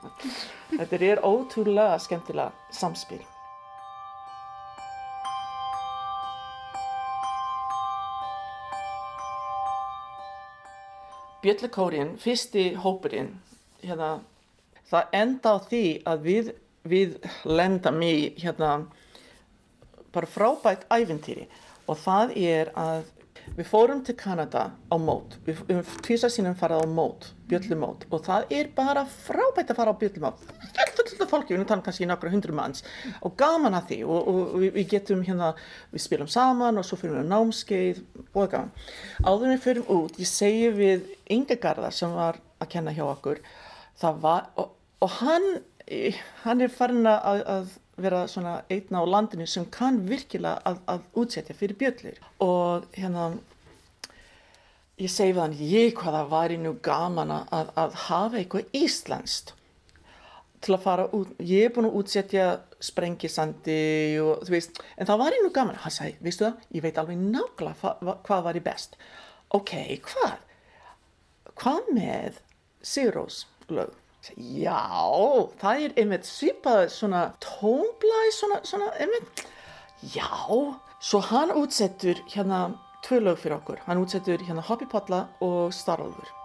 Þetta 0.73 1.03
er 1.05 1.21
ótrúlega 1.25 1.99
skemmtilega 2.01 2.51
samspil. 2.73 3.21
Bjöllukórin, 11.41 12.17
fyrsti 12.21 12.75
hópurinn 12.77 13.31
hérna, 13.81 14.19
það 14.91 15.15
enda 15.17 15.53
á 15.53 15.57
því 15.65 15.85
að 16.05 16.27
við, 16.27 16.51
við 16.85 17.15
lendam 17.49 17.97
í 18.05 18.13
hérna 18.37 18.75
bara 20.13 20.29
frábært 20.29 20.85
æfintýri 20.93 21.47
og 21.89 21.97
það 22.03 22.35
er 22.37 22.71
að 22.77 23.09
við 23.57 23.67
fórum 23.67 24.01
til 24.05 24.15
Kanada 24.19 24.69
á 24.89 24.95
mót, 25.01 25.37
við 25.45 25.61
við 25.67 25.93
tvísa 26.05 26.29
sínum 26.31 26.57
farað 26.57 26.85
á 26.85 26.87
mót, 26.89 27.31
bjöllumót. 27.51 28.05
Og 28.11 28.23
það 28.25 28.53
er 28.57 28.71
bara 28.75 29.05
frábært 29.05 29.73
að 29.73 29.79
fara 29.81 29.93
á 29.93 29.99
bjöllumót. 30.01 30.45
Af 30.81 30.91
fólki, 31.31 31.55
við 31.55 31.67
talað 31.69 31.85
kannski 31.87 32.05
í 32.05 32.09
nokkra 32.09 32.31
hundru 32.33 32.55
manns. 32.55 32.85
Og 33.25 33.35
gaman 33.39 33.77
að 33.77 33.91
því. 33.91 33.99
Og, 34.07 34.29
og, 34.31 34.53
við, 34.61 34.71
við 34.77 34.87
getum 34.95 35.23
hérna, 35.27 35.51
við 35.93 36.05
spilum 36.05 36.29
saman 36.31 36.79
og 36.81 36.87
svo 36.87 36.99
fyrir 36.99 37.19
við 37.19 37.27
á 37.27 37.31
námskeið. 37.31 38.03
Og 38.31 38.51
gaman. 38.51 38.71
Áður 39.25 39.53
við 39.53 39.65
fyrir 39.65 39.91
út, 39.97 40.21
ég 40.21 40.31
segi 40.31 40.71
við 40.77 41.11
Inga 41.31 41.57
Garðar 41.61 41.95
sem 41.95 42.15
var 42.15 42.39
að 42.61 42.71
kenna 42.75 42.95
hjá 42.95 43.05
okkur, 43.07 43.41
var, 44.21 44.49
og, 44.59 44.73
og 45.01 45.15
hann, 45.19 45.47
hann 46.43 46.61
er 46.63 46.73
farin 46.73 47.09
að, 47.09 47.41
að 47.55 47.71
vera 48.03 48.25
svona 48.31 48.57
einna 48.71 49.01
á 49.01 49.05
landinu 49.07 49.47
sem 49.49 49.65
kann 49.73 50.01
virkilega 50.09 50.61
að, 50.65 50.81
að 50.89 51.07
útsetja 51.23 51.55
fyrir 51.57 51.79
bjöllur 51.79 52.19
og 52.43 52.85
hérna 52.97 53.31
ég 55.01 55.09
segi 55.09 55.33
við 55.33 55.41
hann, 55.41 55.57
ég 55.57 55.95
hvaða 55.97 56.25
væri 56.29 56.59
nú 56.61 56.75
gaman 56.83 57.33
að, 57.33 57.73
að 57.79 57.97
hafa 58.07 58.39
eitthvað 58.41 58.77
íslenskt 58.77 59.55
til 60.61 60.75
að 60.75 60.83
fara 60.83 61.07
út, 61.15 61.31
ég 61.41 61.65
er 61.65 61.73
búin 61.73 61.89
að 61.89 61.97
útsetja 62.01 62.45
sprengisandi 62.81 63.79
og 64.21 64.43
þú 64.45 64.53
veist, 64.53 64.77
en 64.97 65.09
það 65.09 65.21
var 65.23 65.37
einu 65.37 65.49
gaman, 65.53 65.79
hann 65.81 65.93
sagði, 65.93 66.19
veistu 66.21 66.45
það, 66.45 66.67
ég 66.77 66.85
veit 66.85 67.01
alveg 67.01 67.23
nákvæmlega 67.23 67.93
hva, 68.05 68.15
hvað 68.27 68.45
var 68.45 68.59
í 68.59 68.63
best. 68.65 68.97
Ok, 69.57 69.73
hvað? 70.05 70.37
Hvað 71.61 71.89
með 71.97 72.37
Sigurós 72.85 73.43
lög? 73.73 73.97
Já, 74.37 74.81
það 75.61 75.85
er 75.85 75.95
einmitt 75.97 76.27
svipað 76.29 76.83
svona 76.93 77.21
tónblæ, 77.41 78.19
svona, 78.35 78.59
svona, 78.67 78.91
einmitt, 79.01 79.45
já, 80.13 80.27
svo 81.01 81.21
hann 81.31 81.53
útsettur 81.57 82.21
hérna 82.29 82.67
tvö 83.01 83.23
lög 83.25 83.41
fyrir 83.41 83.57
okkur, 83.57 83.81
hann 83.87 84.03
útsettur 84.03 84.43
hérna 84.45 84.61
Hoppipotla 84.67 85.25
og 85.41 85.73
Starálfur. 85.73 86.40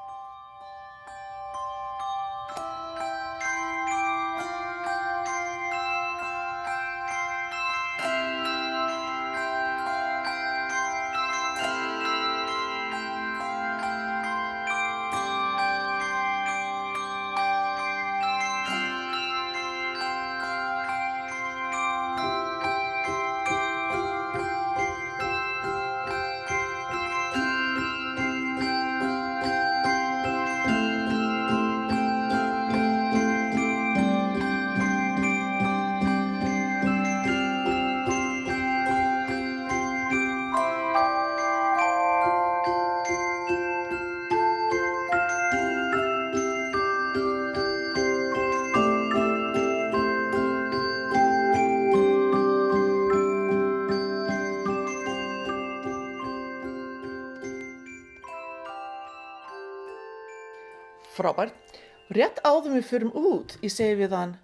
Frábært. 61.17 61.77
Rétt 62.15 62.39
áður 62.47 62.77
við 62.77 62.87
fyrum 62.87 63.15
út, 63.19 63.57
ég 63.65 63.73
segi 63.73 63.97
við 63.99 64.15
hann, 64.15 64.37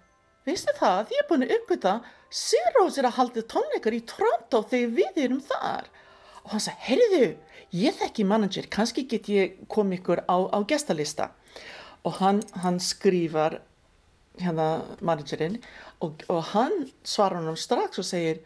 veistu 0.47 0.73
það, 0.75 1.13
ég 1.15 1.21
er 1.23 1.27
búin 1.29 1.45
að 1.45 1.55
uppgöta, 1.57 1.93
Sirrós 2.33 2.97
er 2.97 3.07
að 3.07 3.19
halda 3.19 3.43
tónleikar 3.45 3.95
í 3.95 4.01
Toronto 4.09 4.63
þegar 4.71 4.95
við 4.97 5.19
erum 5.27 5.43
þar. 5.45 5.85
Og 6.43 6.55
hann 6.55 6.63
sagði, 6.65 6.81
heyrðu, 6.87 7.27
ég 7.77 7.99
þekki 7.99 8.25
manager, 8.27 8.67
kannski 8.73 9.05
get 9.07 9.29
ég 9.31 9.59
komið 9.71 10.01
ykkur 10.01 10.23
á, 10.25 10.37
á 10.49 10.59
gestalista. 10.67 11.29
Og 12.03 12.17
hann, 12.19 12.41
hann 12.65 12.81
skrifar 12.83 13.61
hérna 14.41 14.83
managerinn 15.05 15.59
og, 16.01 16.25
og 16.27 16.41
hann 16.51 16.87
svarar 17.05 17.45
hann 17.45 17.59
strax 17.59 18.01
og 18.01 18.07
segir, 18.07 18.41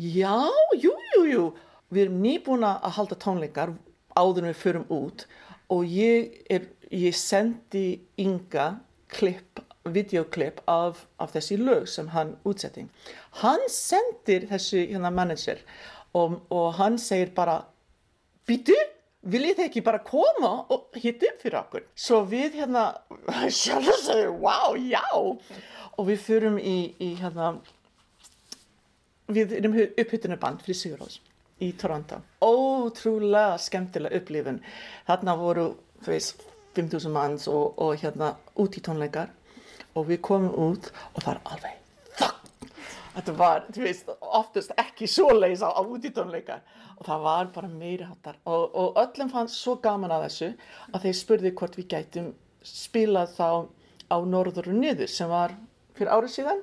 já, 0.00 0.32
jú, 0.80 0.94
jú, 1.14 1.22
jú, 1.28 1.44
við 1.92 2.06
erum 2.06 2.20
nýbúin 2.24 2.66
að 2.66 2.88
halda 2.96 3.20
tónleikar 3.20 3.76
áður 4.16 4.48
við 4.48 4.60
fyrum 4.64 4.88
út 4.90 5.26
og 5.70 5.84
ég, 5.86 6.40
er, 6.50 6.66
ég 6.90 7.16
sendi 7.16 8.00
Inga 8.20 8.80
klipp, 9.10 9.60
videoklipp 9.90 10.60
af, 10.70 11.06
af 11.18 11.32
þessi 11.34 11.58
lög 11.60 11.88
sem 11.88 12.10
hann 12.14 12.36
útsetti. 12.46 12.86
Hann 13.40 13.62
sendir 13.72 14.46
þessi 14.50 14.86
hérna 14.90 15.10
manager 15.14 15.62
og, 16.14 16.40
og 16.50 16.74
hann 16.78 16.98
segir 17.00 17.32
bara 17.34 17.60
býtu, 18.48 18.76
viljið 19.22 19.58
þið 19.58 19.68
ekki 19.68 19.84
bara 19.86 20.02
koma 20.04 20.52
og 20.72 21.00
hitta 21.00 21.30
upp 21.30 21.42
fyrir 21.42 21.60
okkur? 21.62 21.88
Svo 21.94 22.22
við 22.28 22.60
hérna 22.60 22.86
sjálf 23.60 23.90
og 23.94 24.00
segir, 24.04 24.32
wow, 24.42 24.76
já 24.78 25.04
og 25.14 26.06
við 26.08 26.22
fyrum 26.24 26.56
í, 26.58 26.94
í 27.00 27.14
hérna 27.20 27.54
við 29.30 29.58
erum 29.60 29.76
upphyttunarband 29.78 30.62
fyrir 30.64 30.78
Sigurðs 30.78 31.20
í 31.60 31.72
Toronto. 31.78 32.20
Ótrúlega 32.42 33.58
skemmtilega 33.60 34.16
upplifun. 34.16 34.62
Þarna 35.08 35.34
voru, 35.38 35.66
þú 36.00 36.14
veist, 36.14 36.46
5.000 36.76 37.12
manns 37.14 37.48
og, 37.50 37.78
og 37.80 37.96
hérna 38.00 38.34
út 38.60 38.78
í 38.78 38.82
tónleikar 38.84 39.30
og 39.94 40.06
við 40.10 40.20
komum 40.26 40.52
út 40.54 40.90
og 41.14 41.22
það 41.22 41.32
er 41.32 41.40
alveg 41.54 41.78
þakk. 42.20 42.68
Þetta 43.14 43.34
var, 43.40 43.64
þú 43.74 43.82
veist, 43.86 44.12
oftast 44.20 44.74
ekki 44.78 45.08
svo 45.10 45.32
leys 45.34 45.64
á, 45.66 45.70
á 45.74 45.82
út 45.82 46.06
í 46.06 46.12
tónleikar 46.14 46.62
og 46.96 47.06
það 47.08 47.26
var 47.26 47.50
bara 47.54 47.72
meiri 47.72 48.06
hattar 48.06 48.38
og, 48.44 48.70
og 48.76 49.00
öllum 49.02 49.32
fannst 49.32 49.58
svo 49.58 49.76
gaman 49.82 50.14
að 50.14 50.28
þessu 50.28 50.50
að 50.92 51.06
þeir 51.06 51.18
spurði 51.20 51.54
hvort 51.58 51.78
við 51.80 51.90
gætum 51.94 52.32
spilað 52.66 53.34
þá 53.38 53.48
á 54.10 54.16
norður 54.26 54.70
og 54.70 54.78
niður 54.78 55.10
sem 55.10 55.30
var 55.30 55.54
fyrir 55.96 56.12
árið 56.12 56.34
síðan 56.34 56.62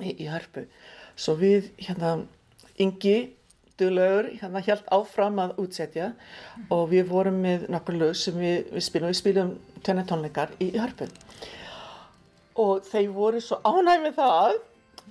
í, 0.00 0.12
í 0.24 0.26
hörpu. 0.30 0.66
Svo 1.16 1.36
við, 1.40 1.72
hérna, 1.80 2.22
Ingi 2.80 3.34
duglegur, 3.82 4.30
hérna 4.40 4.64
helt 4.64 4.88
áfram 4.94 5.42
að 5.42 5.56
útsetja 5.66 6.12
og 6.72 6.88
við 6.94 7.10
vorum 7.10 7.42
með 7.44 7.68
nokkur 7.74 8.00
lög 8.00 8.16
sem 8.18 8.38
við, 8.40 8.70
við 8.72 8.86
spilum, 8.88 9.12
við 9.12 9.20
spilum 9.20 9.56
tvenni 9.82 10.06
tónleikar 10.08 10.54
í, 10.58 10.72
í 10.72 10.78
hörpun 10.80 11.12
og 12.62 12.84
þeir 12.84 13.10
voru 13.14 13.40
svo 13.40 13.58
ánæg 13.64 14.02
með 14.04 14.18
það 14.18 14.58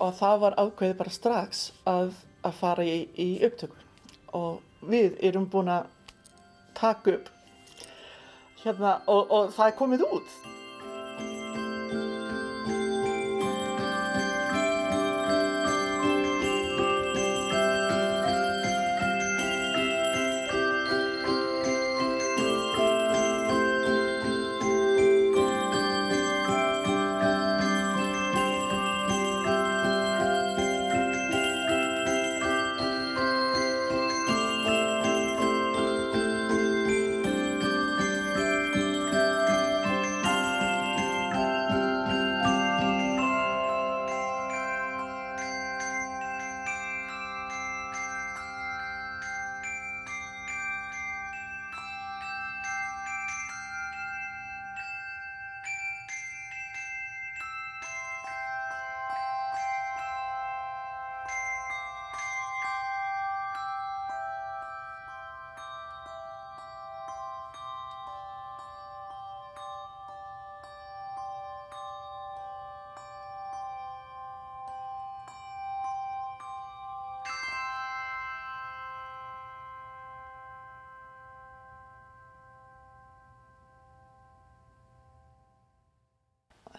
og 0.02 0.14
það 0.18 0.40
var 0.44 0.58
ákveðið 0.60 0.98
bara 1.00 1.14
strax 1.14 1.64
að, 1.90 2.14
að 2.46 2.58
fara 2.58 2.86
í, 2.86 2.98
í 3.18 3.30
upptöku. 3.46 3.78
Og 4.38 4.62
við 4.88 5.18
erum 5.22 5.48
búin 5.52 5.72
að 5.72 5.90
taka 6.78 7.18
upp 7.18 7.30
hérna 8.62 9.00
og, 9.10 9.32
og 9.32 9.54
það 9.56 9.68
er 9.68 9.78
komið 9.78 10.06
út 10.08 10.36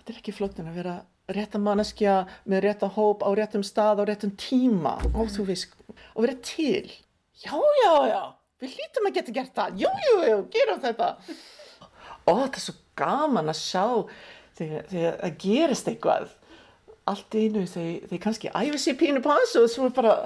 þetta 0.02 0.16
er 0.16 0.18
ekki 0.18 0.34
flóknin 0.34 0.66
að 0.66 0.78
vera 0.80 0.94
rétta 1.30 1.58
manneskja 1.62 2.14
með 2.50 2.64
rétta 2.64 2.88
hóp 2.90 3.22
á 3.22 3.30
réttum 3.38 3.62
stað 3.62 4.02
á 4.02 4.04
réttum 4.08 4.32
tíma. 4.34 4.96
Og 5.14 5.30
þú 5.30 5.46
veist, 5.52 5.76
og 6.16 6.24
vera 6.24 6.34
til. 6.42 6.90
Já, 7.38 7.54
já, 7.54 7.92
já, 8.10 8.22
við 8.58 8.74
hlýtum 8.74 9.06
að 9.06 9.14
geta 9.20 9.36
gert 9.36 9.54
það. 9.54 9.78
Jú, 9.84 9.92
jú, 10.08 10.16
jú, 10.26 10.40
gerum 10.50 10.82
þetta. 10.82 11.08
Og 12.26 12.42
þetta 12.42 12.58
er 12.58 12.66
svo 12.66 12.76
gaman 12.98 13.54
að 13.54 13.60
sjá 13.62 13.86
þegar, 14.58 14.90
það 14.90 15.38
gerist 15.46 15.90
eitthvað. 15.92 16.36
Allt 17.12 17.34
í 17.38 17.46
einu 17.46 17.64
þegar 17.70 18.22
kannski 18.26 18.50
æfi 18.50 18.82
sér 18.82 18.98
pínu 18.98 19.22
pásu 19.22 19.62
og 19.62 19.70
svo 19.70 19.88
bara 19.94 20.18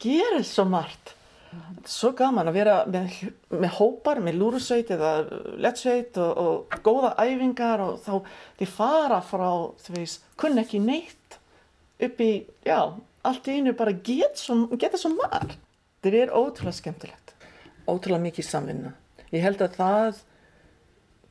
gerist 0.00 0.52
svo 0.52 0.68
margt 0.68 1.16
þetta 1.54 1.84
er 1.84 1.92
svo 1.94 2.10
gaman 2.16 2.50
að 2.50 2.56
vera 2.58 2.74
með, 2.90 3.16
með 3.52 3.72
hópar, 3.78 4.20
með 4.24 4.38
lúrusveit 4.40 4.90
eða 4.94 5.12
lettsveit 5.60 6.18
og, 6.22 6.40
og 6.44 6.76
góða 6.86 7.14
æfingar 7.20 7.82
og 7.84 7.98
þá 8.04 8.12
þið 8.60 8.74
fara 8.76 9.20
frá, 9.24 9.48
þú 9.84 9.96
veist, 9.96 10.28
kunn 10.40 10.60
ekki 10.62 10.80
neitt 10.82 11.38
upp 12.04 12.20
í, 12.24 12.30
já, 12.66 12.78
allt 13.24 13.48
í 13.48 13.56
einu 13.58 13.74
bara 13.78 13.94
get 14.04 14.40
svo, 14.40 14.64
geta 14.80 15.00
svo 15.00 15.14
margt. 15.16 15.58
Þetta 16.04 16.20
er 16.20 16.34
ótrúlega 16.36 16.76
skemmtilegt, 16.76 17.34
ótrúlega 17.88 18.26
mikið 18.26 18.48
samvinna. 18.48 18.92
Ég 19.32 19.44
held 19.44 19.62
að 19.64 19.78
það, 19.78 20.22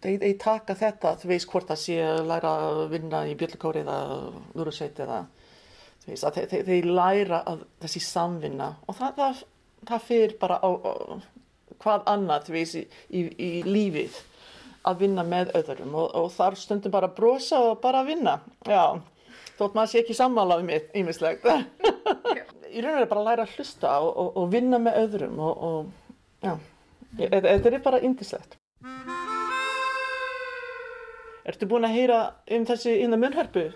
þeir, 0.03 0.28
taka 0.41 0.76
þetta, 0.80 1.15
þú 1.21 1.30
veist 1.30 1.49
hvort 1.51 1.69
það 1.69 1.82
sé 1.84 1.99
að 2.03 2.26
læra 2.32 2.53
að 2.65 2.84
vinna 2.95 3.24
í 3.30 3.36
bjöllukóri 3.39 3.84
eða 3.84 3.97
lúrusveit 4.57 5.01
eða, 5.05 5.24
þú 6.03 6.13
veist, 6.13 6.41
þeir 6.67 6.89
læra 6.89 7.43
að 7.51 7.67
þessi 7.84 8.01
samvinna 8.07 8.74
og 8.88 8.97
það, 8.97 9.19
það 9.21 9.43
það 9.88 10.05
fyrir 10.09 10.36
bara 10.41 10.59
á, 10.59 10.69
á 10.69 10.93
hvað 11.84 12.05
annað 12.07 12.51
veist 12.53 12.77
í, 12.79 12.84
í, 13.09 13.23
í 13.38 13.49
lífið 13.67 14.19
að 14.88 15.03
vinna 15.05 15.23
með 15.27 15.53
öðrum 15.59 15.95
og, 15.95 16.09
og 16.19 16.29
þar 16.34 16.59
stundum 16.59 16.93
bara 16.93 17.11
brosa 17.11 17.59
og 17.69 17.79
bara 17.84 18.03
vinna. 18.07 18.38
Já, 18.67 18.99
þótt 19.57 19.77
maður 19.77 19.91
sé 19.91 20.01
ekki 20.03 20.17
sammála 20.17 20.59
um 20.61 20.71
ímislegt 20.71 21.47
í 22.73 22.81
raun 22.81 22.95
og 22.95 22.99
veru 22.99 23.09
bara 23.11 23.21
að 23.21 23.27
læra 23.29 23.45
að 23.45 23.55
hlusta 23.57 23.93
og, 24.01 24.11
og, 24.17 24.29
og 24.41 24.51
vinna 24.53 24.79
með 24.81 24.99
öðrum 25.03 25.39
og 25.45 26.43
já, 26.43 26.53
þetta 27.19 27.71
er 27.71 27.81
bara 27.86 28.03
indislegt 28.03 28.59
Ertu 31.43 31.67
búin 31.67 31.84
að 31.84 31.97
heyra 31.97 32.19
um 32.55 32.65
þessi 32.65 33.01
innan 33.03 33.19
munnhörpu? 33.19 33.67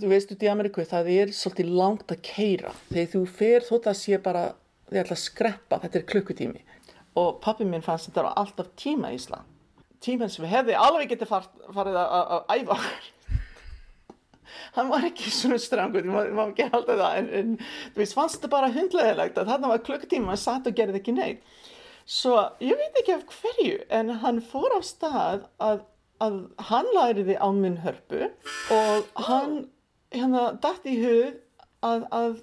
Þú 0.00 0.10
veist 0.14 0.34
út 0.34 0.42
í 0.42 0.50
Ameríku 0.50 0.84
það 0.88 1.12
er 1.14 1.32
svolítið 1.36 1.70
langt 1.78 2.10
að 2.12 2.24
keira 2.26 2.74
þegar 2.88 3.12
þú 3.14 3.22
fer 3.38 3.68
þótt 3.68 3.88
að 3.92 4.00
sé 4.00 4.18
bara 4.24 4.44
þið 4.90 5.04
ætla 5.04 5.16
að 5.16 5.22
skreppa, 5.22 5.78
þetta 5.84 5.98
er 6.00 6.10
klukkutími. 6.10 6.66
Og 7.20 7.40
pappi 7.42 7.66
minn 7.66 7.84
fannst 7.84 8.08
þetta 8.08 8.26
var 8.26 8.38
alltaf 8.40 8.70
tíma 8.78 9.12
í 9.12 9.18
Ísland 9.18 9.46
tíminn 10.04 10.32
sem 10.32 10.44
við 10.44 10.54
hefði 10.54 10.76
alveg 10.80 11.12
getið 11.12 11.32
farið 11.74 11.98
að 12.00 12.52
æfa 12.54 12.76
hann 14.76 14.90
var 14.92 15.06
ekki 15.08 15.32
svona 15.34 15.58
strangur 15.60 16.06
maður 16.08 16.46
ekki 16.46 16.68
alltaf 16.70 17.00
það 17.02 17.18
en, 17.18 17.28
en 17.40 17.52
þú 17.60 18.02
veist 18.02 18.16
fannst 18.16 18.38
þetta 18.38 18.52
bara 18.54 18.72
hundlegilegt 18.74 19.40
að 19.40 19.52
þarna 19.52 19.72
var 19.74 19.84
klukkutíma 19.88 20.32
hann 20.32 20.40
satt 20.40 20.70
og 20.70 20.76
gerði 20.78 21.00
ekki 21.02 21.16
neitt. 21.16 21.44
Svo 22.10 22.36
ég 22.64 22.78
veit 22.80 22.96
ekki 22.98 23.14
af 23.14 23.26
hverju 23.28 23.82
en 24.00 24.14
hann 24.22 24.40
fór 24.42 24.72
á 24.74 24.80
stað 24.82 25.44
að, 25.62 25.84
að 26.24 26.40
hann 26.70 26.88
læriði 26.96 27.36
á 27.36 27.48
minn 27.54 27.78
hörpu 27.84 28.30
og 28.74 29.12
hann 29.28 29.60
hérna 30.14 30.46
dætt 30.62 30.86
í 30.90 30.96
hug 31.00 31.36
að, 31.86 32.06
að 32.10 32.38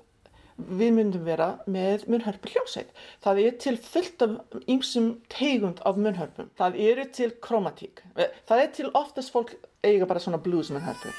við 0.58 0.94
myndum 0.98 1.26
vera 1.28 1.48
með 1.70 2.08
munhörpu 2.10 2.50
hljómsveit. 2.50 2.90
Það 3.22 3.42
er 3.44 3.58
til 3.62 3.76
fullt 3.78 4.24
af 4.26 4.36
ýmsum 4.66 5.10
tegund 5.30 5.82
af 5.86 6.00
munhörpum. 6.02 6.50
Það 6.58 6.80
eru 6.88 7.06
til 7.14 7.30
kromatík. 7.44 8.02
Það 8.50 8.64
er 8.64 8.72
til 8.74 8.90
oftast 8.98 9.34
fólk 9.34 9.54
eiga 9.86 10.10
bara 10.10 10.24
svona 10.24 10.42
blues 10.42 10.72
munhörpu. 10.74 11.14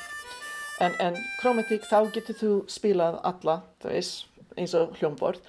En, 0.83 0.95
en 1.03 1.19
kromatík 1.41 1.87
þá 1.87 2.11
getur 2.15 2.39
þú 2.39 2.53
spilað 2.71 3.21
alla, 3.27 3.61
það 3.83 3.95
veist, 3.95 4.27
eins 4.59 4.75
og 4.79 4.99
hljómborð. 4.99 5.41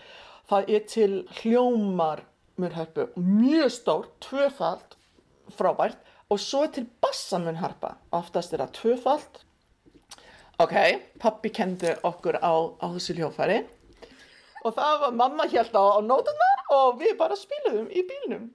Það 0.49 0.71
er 0.75 0.85
til 0.89 1.11
hljómar 1.41 2.23
munhörpu, 2.61 3.09
mjög 3.17 3.73
stór, 3.73 4.07
tvöfald, 4.21 4.97
frábært. 5.57 5.97
Og 6.29 6.37
svo 6.37 6.67
til 6.69 6.85
bassamunharpa, 7.01 7.95
oftast 8.13 8.51
er 8.53 8.61
það 8.61 8.73
tvöfald, 8.77 9.39
Ok, 10.59 10.73
pappi 11.23 11.49
kendi 11.55 11.93
okkur 12.03 12.35
á, 12.43 12.51
á 12.83 12.85
þessu 12.91 13.13
hljófæri 13.15 13.61
og 14.67 14.73
það 14.75 14.95
var 15.05 15.13
mamma 15.15 15.45
helt 15.47 15.71
á, 15.71 15.83
á 15.95 15.99
nótunar 16.03 16.63
og 16.75 16.97
við 16.99 17.13
bara 17.21 17.37
spiluðum 17.39 17.87
í 17.95 18.03
bílnum. 18.09 18.49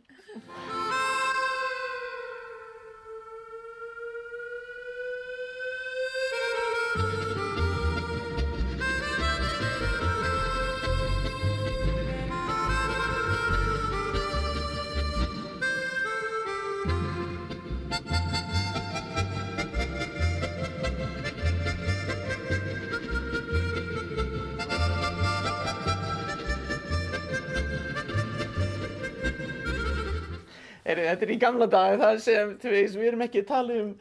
Þetta 30.84 31.24
er 31.24 31.32
í 31.32 31.40
gamla 31.40 31.66
dag 31.72 31.98
þar 32.00 32.18
sem 32.20 32.56
veist, 32.60 32.96
við 32.98 33.10
erum 33.10 33.22
ekki 33.24 33.40
að 33.40 33.50
tala 33.50 33.76
um 33.80 33.92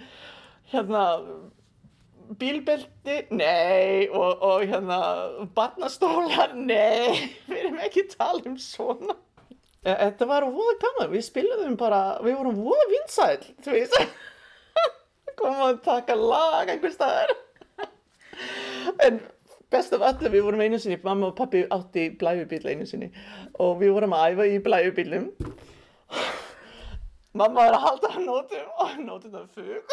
hérna 0.74 1.04
bílbelti, 2.40 3.20
nei 3.36 4.10
og, 4.10 4.42
og 4.44 4.66
hérna 4.68 4.98
barnastólar, 5.56 6.56
nei 6.58 7.30
við 7.50 7.60
erum 7.62 7.80
ekki 7.84 8.04
að 8.08 8.18
tala 8.18 8.44
um 8.52 8.58
svona. 8.60 9.16
E, 9.84 9.92
Þetta 9.92 10.28
var 10.28 10.48
voða 10.52 10.76
gaman, 10.84 11.12
við 11.14 11.26
spilum 11.30 11.78
bara, 11.80 12.04
við 12.24 12.38
vorum 12.40 12.60
voða 12.66 12.90
vinsæl 12.92 13.40
þú 13.64 13.78
veist. 13.78 14.20
Komum 15.40 15.64
að 15.70 15.80
taka 15.86 16.18
lag 16.20 16.68
einhver 16.68 16.94
staðar. 16.94 17.36
En 19.06 19.22
best 19.72 19.94
af 19.96 20.04
öllu 20.06 20.30
við 20.34 20.44
vorum 20.46 20.62
einu 20.62 20.78
sinni, 20.82 21.00
mamma 21.04 21.32
og 21.32 21.38
pappi 21.38 21.64
átti 21.72 22.10
blæfubíl 22.20 22.66
einu 22.68 22.86
sinni 22.90 23.08
og 23.64 23.80
við 23.80 23.94
vorum 23.96 24.14
að 24.18 24.34
æfa 24.34 24.48
í 24.50 24.58
blæfubílum 24.66 25.30
Mamma 27.34 27.66
er 27.66 27.74
að 27.74 27.86
halda 27.88 28.10
á 28.14 28.18
nótum 28.22 28.66
og 28.84 28.98
nótum 29.02 29.32
það 29.34 29.48
fug. 29.56 29.84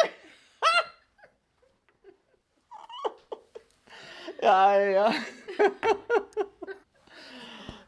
já. 4.44 5.06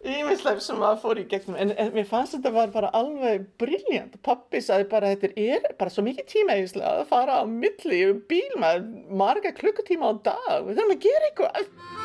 Ímiðsleif 0.02 0.58
sem 0.64 0.80
maður 0.82 0.98
fór 0.98 1.18
í 1.20 1.24
gegnum, 1.30 1.56
en, 1.62 1.70
en 1.78 1.92
mér 1.94 2.06
fannst 2.08 2.34
þetta 2.34 2.50
var 2.56 2.72
bara 2.74 2.88
alveg 2.96 3.44
brilljant. 3.60 4.16
Pappi 4.26 4.58
sagði 4.64 4.88
bara 4.90 5.12
að 5.12 5.26
þetta 5.26 5.44
er 5.44 5.76
bara 5.78 5.92
svo 5.94 6.02
mikið 6.08 6.26
tíma 6.32 6.56
íslega 6.58 6.96
að 6.96 7.10
fara 7.12 7.36
á 7.38 7.46
milli 7.46 8.00
í 8.00 8.08
bíl 8.32 8.56
með 8.58 8.88
marga 9.20 9.52
klukkutíma 9.54 10.10
á 10.10 10.12
dag. 10.32 10.64
Við 10.66 10.80
þurfum 10.80 10.96
að 10.96 11.04
gera 11.06 11.28
eitthvað. 11.28 12.01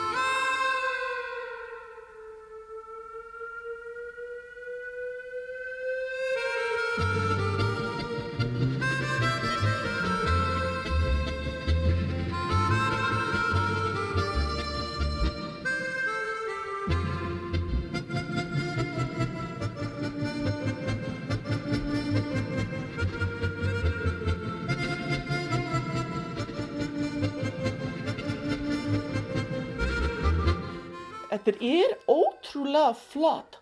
Þetta 31.37 31.53
er 31.61 31.95
ótrúlega 32.09 32.93
flott 32.97 33.59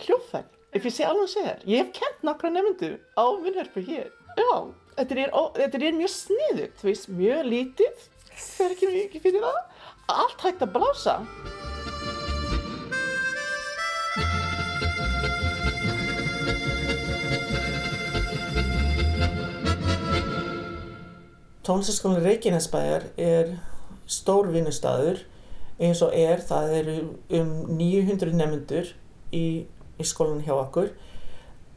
hljóðfæll, 0.00 0.46
ef 0.74 0.86
ég 0.88 0.94
sé 0.94 1.06
alveg 1.06 1.26
að 1.26 1.32
segja 1.34 1.52
þér. 1.52 1.64
Ég 1.70 1.82
hef 1.84 1.92
kent 1.98 2.26
nokkra 2.26 2.52
nefndu 2.54 2.90
á 3.14 3.24
vinnherpu 3.44 3.84
hér. 3.86 4.10
Já, 4.38 4.52
þetta 4.98 5.18
er, 5.24 5.32
ó, 5.34 5.42
þetta 5.58 5.82
er 5.82 5.98
mjög 5.98 6.12
sniðugt, 6.14 6.76
þú 6.80 6.90
veist, 6.90 7.10
mjög 7.20 7.48
lítið, 7.50 8.04
það 8.40 8.66
er 8.66 8.76
ekki 8.76 8.92
mikið 8.94 9.26
fyrir 9.26 9.48
það. 9.48 9.88
Allt 10.10 10.46
hægt 10.46 10.66
að 10.66 10.78
blása. 10.78 11.18
tónlistaskólinn 21.70 22.24
Reykjanesbæjar 22.24 23.04
er 23.20 23.50
stór 24.10 24.48
vinnustæður 24.50 25.20
eins 25.80 26.02
og 26.04 26.14
er 26.16 26.42
það 26.44 26.74
eru 26.78 26.96
um 27.40 27.52
900 27.78 28.36
nefnendur 28.36 28.92
í, 29.32 29.44
í 29.66 30.06
skólan 30.06 30.44
hjá 30.44 30.54
okkur. 30.58 30.92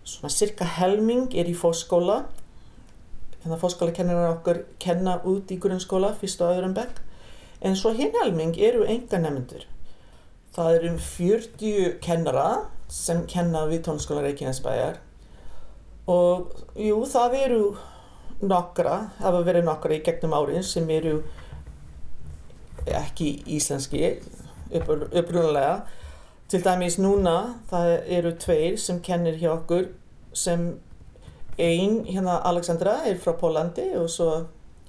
Svona 0.03 0.33
cirka 0.33 0.67
helming 0.77 1.31
er 1.39 1.47
í 1.47 1.55
fóskóla 1.55 2.25
þannig 3.43 3.57
að 3.57 3.61
fóskóla 3.63 3.95
kennar 3.95 4.29
okkur 4.37 4.63
kenna 4.83 5.19
út 5.27 5.51
í 5.51 5.59
grunnskóla 5.59 6.13
fyrst 6.19 6.43
og 6.43 6.55
öðrum 6.55 6.75
bekk. 6.75 6.99
En 7.63 7.77
svo 7.79 7.93
hinn 7.95 8.15
helming 8.19 8.57
eru 8.59 8.83
enga 8.87 9.21
nefnendur 9.23 9.67
það 10.53 10.75
eru 10.77 10.91
um 10.93 10.99
40 11.01 11.95
kennara 12.03 12.47
sem 12.91 13.23
kenna 13.29 13.65
við 13.69 13.87
tónskóla 13.87 14.21
Reykjanesbæjar. 14.27 14.99
Og 16.11 16.51
jú 16.77 16.99
það 17.09 17.37
eru 17.39 17.61
nokkra, 18.43 18.97
það 19.17 19.25
hafa 19.25 19.45
verið 19.47 19.65
nokkra 19.69 19.97
í 19.97 20.03
gegnum 20.05 20.35
árin 20.37 20.65
sem 20.67 20.89
eru 20.93 21.21
ekki 22.87 23.43
íslenski 23.47 24.19
upprunalega. 24.73 25.83
Til 26.49 26.63
dæmis 26.63 26.99
núna 26.99 27.55
það 27.69 27.91
eru 28.17 28.33
tveir 28.37 28.77
sem 28.77 28.99
kennir 29.01 29.39
hjá 29.41 29.53
okkur 29.55 29.87
sem 30.33 30.73
einn 31.57 32.03
hérna 32.05 32.41
Alexandra 32.49 32.99
er 33.07 33.17
frá 33.21 33.33
Pólandi 33.37 33.87
og 33.97 34.09
svo 34.09 34.29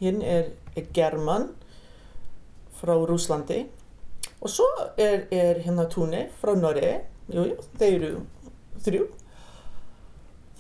hinn 0.01 0.23
er, 0.23 0.51
er 0.77 0.87
German 0.93 1.51
frá 2.81 2.97
Rúslandi 2.97 3.65
og 4.41 4.51
svo 4.51 4.67
er, 4.99 5.27
er 5.31 5.61
hérna 5.65 5.87
Túni 5.89 6.27
frá 6.41 6.55
Norri 6.57 6.97
jújú, 7.33 7.57
þeir 7.79 7.95
eru 7.95 8.25
þrjú. 8.85 9.07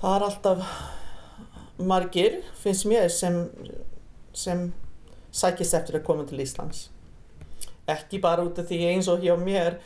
Það 0.00 0.16
er 0.16 0.26
alltaf 0.28 0.64
margir 1.78 2.40
finnst 2.60 2.86
mér 2.88 3.10
sem, 3.12 3.42
sem 4.32 4.68
sækist 5.34 5.74
eftir 5.76 5.98
að 5.98 6.06
koma 6.06 6.24
til 6.28 6.40
Íslands 6.44 6.88
ekki 7.90 8.20
bara 8.22 8.44
út 8.46 8.58
af 8.58 8.68
því 8.68 8.80
eins 8.92 9.08
og 9.12 9.24
hjá 9.24 9.34
mér 9.40 9.80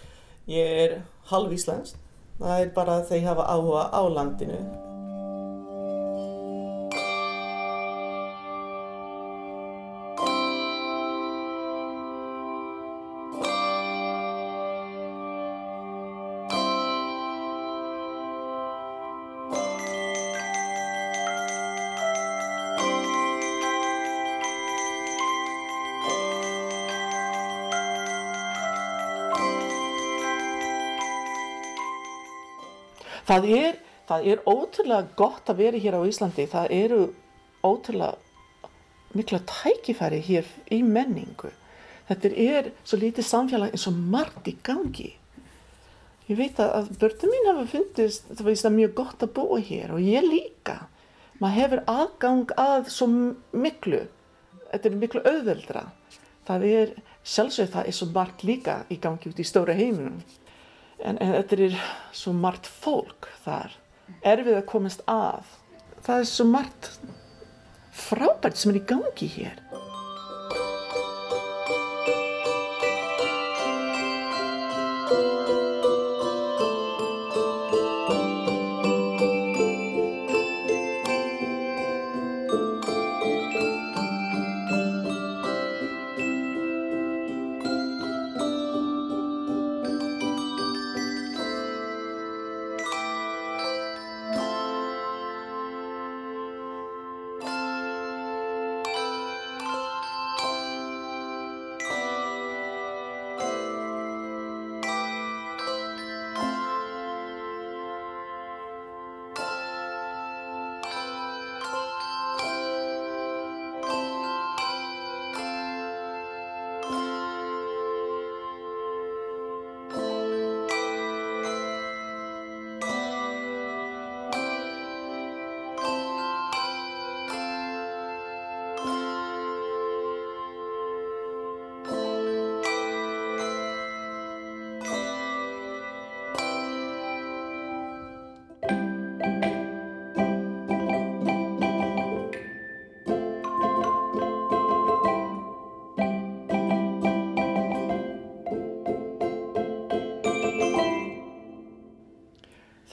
ég 0.49 0.77
er 0.85 0.99
halv 1.31 1.53
Íslands 1.53 1.97
það 2.39 2.61
er 2.61 2.75
bara 2.75 3.01
að 3.01 3.09
þeir 3.13 3.25
hafa 3.29 3.49
áhuga 3.55 3.89
á 3.91 4.03
landinu 4.09 4.61
Það 33.29 33.47
er, 33.53 33.75
það 34.09 34.27
er 34.33 34.43
ótrúlega 34.49 35.09
gott 35.19 35.51
að 35.53 35.61
vera 35.61 35.81
hér 35.83 35.99
á 36.01 36.09
Íslandi. 36.09 36.47
Það 36.49 36.75
eru 36.79 37.01
ótrúlega 37.61 38.17
mikla 39.17 39.41
tækifæri 39.49 40.21
hér 40.25 40.49
í 40.73 40.81
menningu. 40.85 41.51
Þetta 42.09 42.31
er 42.41 42.71
svo 42.89 43.01
lítið 43.03 43.27
samfélag 43.29 43.75
eins 43.77 43.85
og 43.91 43.99
margt 44.15 44.49
í 44.49 44.55
gangi. 44.65 45.11
Ég 46.29 46.41
veit 46.41 46.61
að 46.61 46.89
börnum 47.01 47.33
mín 47.33 47.49
hafa 47.51 47.67
fundist 47.69 48.33
það 48.33 48.51
að 48.53 48.77
mjög 48.79 48.97
gott 48.97 49.25
að 49.25 49.35
búa 49.37 49.61
hér 49.65 49.93
og 49.97 50.05
ég 50.05 50.25
líka. 50.25 50.79
Maður 51.41 51.61
hefur 51.61 51.85
aðgang 51.89 52.57
að 52.57 52.91
svo 52.93 53.09
miklu. 53.53 54.03
Þetta 54.73 54.89
er 54.89 54.99
miklu 55.05 55.25
auðveldra. 55.25 55.85
Það 56.49 56.69
er 56.73 56.99
sjálfsög 57.29 57.73
það 57.77 57.89
er 57.89 57.97
svo 57.97 58.09
margt 58.13 58.45
líka 58.45 58.83
í 58.89 58.97
gangi 59.01 59.29
út 59.29 59.41
í 59.41 59.45
stóra 59.45 59.77
heiminum 59.77 60.23
en, 61.05 61.19
en 61.19 61.35
þetta 61.37 61.61
er 61.69 61.79
svo 62.17 62.35
margt 62.37 62.67
fólk 62.67 63.31
þar. 63.45 63.75
Erfið 64.27 64.61
að 64.61 64.69
komast 64.71 65.05
að. 65.11 65.57
Það 66.07 66.23
er 66.23 66.29
svo 66.31 66.47
margt 66.49 66.91
frábært 67.99 68.59
sem 68.59 68.73
er 68.73 68.81
í 68.81 68.87
gangi 68.89 69.29
hér 69.35 69.63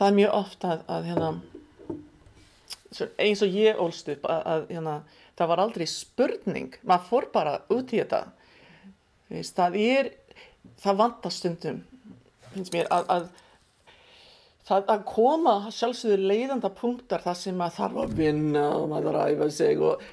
það 0.05 0.11
er 0.11 0.17
mjög 0.19 0.35
ofta 0.37 0.71
að, 0.71 0.83
að 0.93 1.07
hérna, 1.09 1.31
eins 3.25 3.41
og 3.41 3.57
ég 3.57 3.81
ólst 3.81 4.11
upp 4.13 4.27
að, 4.29 4.43
að 4.53 4.67
hérna, 4.75 4.95
það 5.35 5.51
var 5.51 5.61
aldrei 5.65 5.87
spurning. 5.89 6.77
Maður 6.85 7.09
fór 7.09 7.27
bara 7.33 7.57
út 7.73 7.91
í 7.91 7.99
þetta. 8.03 8.21
Veist, 9.33 9.57
það 9.57 9.81
er 9.81 10.13
það 10.81 11.01
vantar 11.01 11.33
stundum 11.33 11.81
finnst 12.55 12.75
mér 12.75 12.89
að, 12.93 13.09
að 13.11 13.25
það 14.65 14.91
að 14.95 15.05
koma 15.09 15.55
sjálfsögur 15.73 16.23
leiðanda 16.31 16.71
punktar 16.73 17.23
þar 17.25 17.39
sem 17.39 17.57
maður 17.59 17.77
þarf 17.79 18.01
að 18.03 18.15
vinna 18.21 18.65
og 18.77 18.87
maður 18.91 19.09
þarf 19.11 19.21
að 19.21 19.33
æfa 19.33 19.49
sig 19.57 19.83
og 19.83 20.05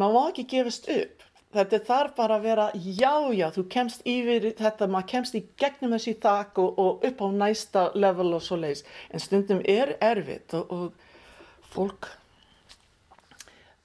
maður 0.00 0.16
má 0.16 0.22
ekki 0.24 0.46
gefast 0.54 0.90
upp 0.94 1.27
þetta 1.54 1.80
þarf 1.88 2.14
bara 2.18 2.36
að 2.36 2.46
vera 2.48 2.68
já 2.74 3.14
já 3.32 3.46
þú 3.54 3.64
kemst 3.72 4.06
yfir 4.08 4.50
þetta 4.58 4.88
maður 4.90 5.10
kemst 5.14 5.36
í 5.38 5.44
gegnum 5.60 5.94
þessi 5.96 6.16
þakk 6.22 6.62
og, 6.64 6.78
og 6.78 7.08
upp 7.08 7.24
á 7.24 7.28
næsta 7.42 7.84
level 7.96 8.34
og 8.36 8.44
svo 8.44 8.60
leiðis 8.60 8.84
en 9.10 9.24
stundum 9.24 9.62
er 9.64 9.96
erfitt 10.04 10.54
og, 10.58 10.72
og 10.72 11.68
fólk 11.72 12.10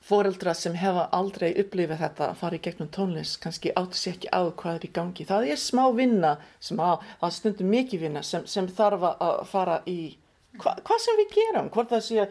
foreldra 0.03 0.53
sem 0.57 0.75
hefa 0.75 1.05
aldrei 1.15 1.53
upplifið 1.61 2.01
þetta 2.01 2.25
að 2.29 2.39
fara 2.41 2.57
í 2.57 2.63
gegnum 2.65 2.89
tónlist 2.91 3.39
kannski 3.43 3.71
áttu 3.79 3.99
sér 3.99 4.17
ekki 4.17 4.31
á 4.35 4.41
hvað 4.51 4.75
er 4.75 4.87
í 4.87 4.91
gangi. 4.97 5.27
Það 5.29 5.51
er 5.53 5.61
smá 5.61 5.83
vinna, 5.95 6.33
smá, 6.59 6.97
það 7.21 7.29
er 7.29 7.35
stundum 7.37 7.71
mikið 7.71 8.03
vinna 8.03 8.23
sem, 8.27 8.43
sem 8.43 8.67
þarf 8.67 9.05
að 9.13 9.45
fara 9.47 9.79
í. 9.87 10.17
Hva, 10.59 10.75
hvað 10.83 10.99
sem 11.05 11.21
við 11.21 11.37
gerum 11.37 11.71
hvort 11.73 11.93
það 11.95 12.03
sé 12.09 12.27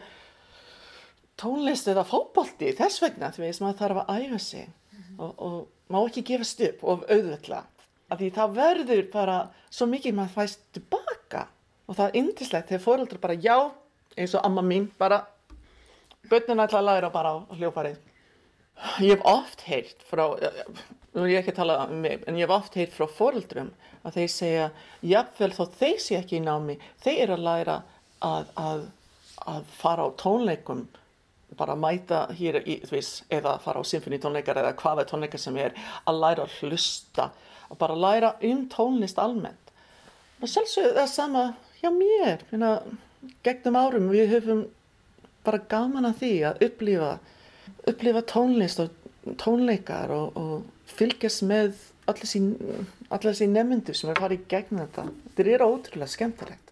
tónlist 1.41 1.89
eða 1.89 2.05
fókbalti 2.07 2.75
þess 2.77 3.01
vegna 3.01 3.33
því 3.33 3.49
að 3.49 3.61
maður 3.65 3.81
þarf 3.81 4.03
að 4.03 4.21
æfa 4.21 4.41
sig 4.45 4.69
og, 5.23 5.33
og 5.37 5.93
má 5.93 5.99
ekki 6.03 6.25
gefast 6.31 6.61
upp 6.67 6.83
og 6.83 7.05
auðvitað 7.07 7.69
af 8.11 8.19
því 8.19 8.29
það 8.35 8.57
verður 8.57 9.05
bara 9.13 9.37
svo 9.73 9.87
mikið 9.89 10.17
maður 10.17 10.35
fæst 10.35 10.65
tilbaka. 10.75 11.47
Og 11.89 11.97
það 11.97 12.09
er 12.09 12.17
indislegt 12.19 12.69
þegar 12.69 12.83
fóröldrar 12.83 13.21
bara 13.23 13.39
já 13.41 13.57
eins 14.17 14.35
og 14.37 14.45
amma 14.45 14.61
mín 14.61 14.89
bara 14.99 15.23
börnun 16.29 16.63
ætla 16.63 16.81
að 16.81 16.89
læra 16.89 17.09
bara 17.13 17.33
á 17.33 17.37
hljófarið 17.57 17.97
ég 19.03 19.13
hef 19.13 19.25
oft 19.27 19.63
heyrt 19.67 20.05
frá 20.09 20.23
nú 21.13 21.23
er 21.25 21.31
ég 21.31 21.39
ekki 21.41 21.53
að 21.53 21.59
tala 21.61 21.79
um 21.85 21.99
mig 22.03 22.23
en 22.27 22.37
ég 22.37 22.45
hef 22.45 22.55
oft 22.55 22.77
heyrt 22.79 22.93
frá 22.95 23.07
fóröldrum 23.09 23.71
að 24.03 24.19
þeir 24.19 24.31
segja 24.35 24.67
jafnvel 25.13 25.51
þó 25.57 25.63
þeir 25.79 25.99
sé 26.05 26.19
ekki 26.19 26.39
í 26.39 26.43
námi 26.45 26.77
þeir 27.03 27.25
eru 27.25 27.37
að 27.37 27.45
læra 27.47 27.77
að, 28.23 28.53
að, 28.55 28.85
að 29.55 29.73
fara 29.81 30.07
á 30.07 30.09
tónleikum 30.21 30.85
bara 31.57 31.75
mæta 31.79 32.25
hér 32.35 32.59
í, 32.63 32.79
þú 32.85 32.95
veist, 32.95 33.23
eða 33.33 33.57
fara 33.63 33.81
á 33.81 33.89
symfónitónleikar 33.89 34.59
eða 34.61 34.75
hvaða 34.79 35.07
tónleikar 35.09 35.41
sem 35.41 35.57
er 35.61 35.75
að 36.09 36.21
læra 36.23 36.47
að 36.47 36.57
hlusta 36.61 37.29
og 37.69 37.79
bara 37.81 37.97
læra 37.97 38.33
um 38.49 38.65
tónlist 38.71 39.21
almennt. 39.21 39.73
Og 40.41 40.51
sjálfsögðu 40.51 40.95
það 40.97 41.11
sama 41.11 41.43
hjá 41.79 41.89
mér. 41.93 42.43
Minna, 42.51 42.73
gegnum 43.45 43.79
árum 43.79 44.09
við 44.11 44.33
höfum 44.35 44.65
bara 45.43 45.61
gaman 45.71 46.09
að 46.09 46.19
því 46.23 46.33
að 46.49 46.67
upplifa 46.67 47.13
upplifa 47.87 48.23
tónlist 48.27 48.81
og 48.83 49.35
tónleikar 49.39 50.11
og, 50.13 50.37
og 50.39 50.91
fylgjast 50.93 51.43
með 51.47 51.75
allir 52.11 52.27
sín, 52.27 52.51
sín 53.35 53.55
nefndu 53.55 53.95
sem 53.95 54.11
er 54.11 54.19
farið 54.19 54.43
í 54.43 54.51
gegnum 54.51 54.83
þetta. 54.83 55.07
Þetta 55.37 55.55
er 55.55 55.65
ótrúlega 55.67 56.11
skemmtilegt 56.11 56.62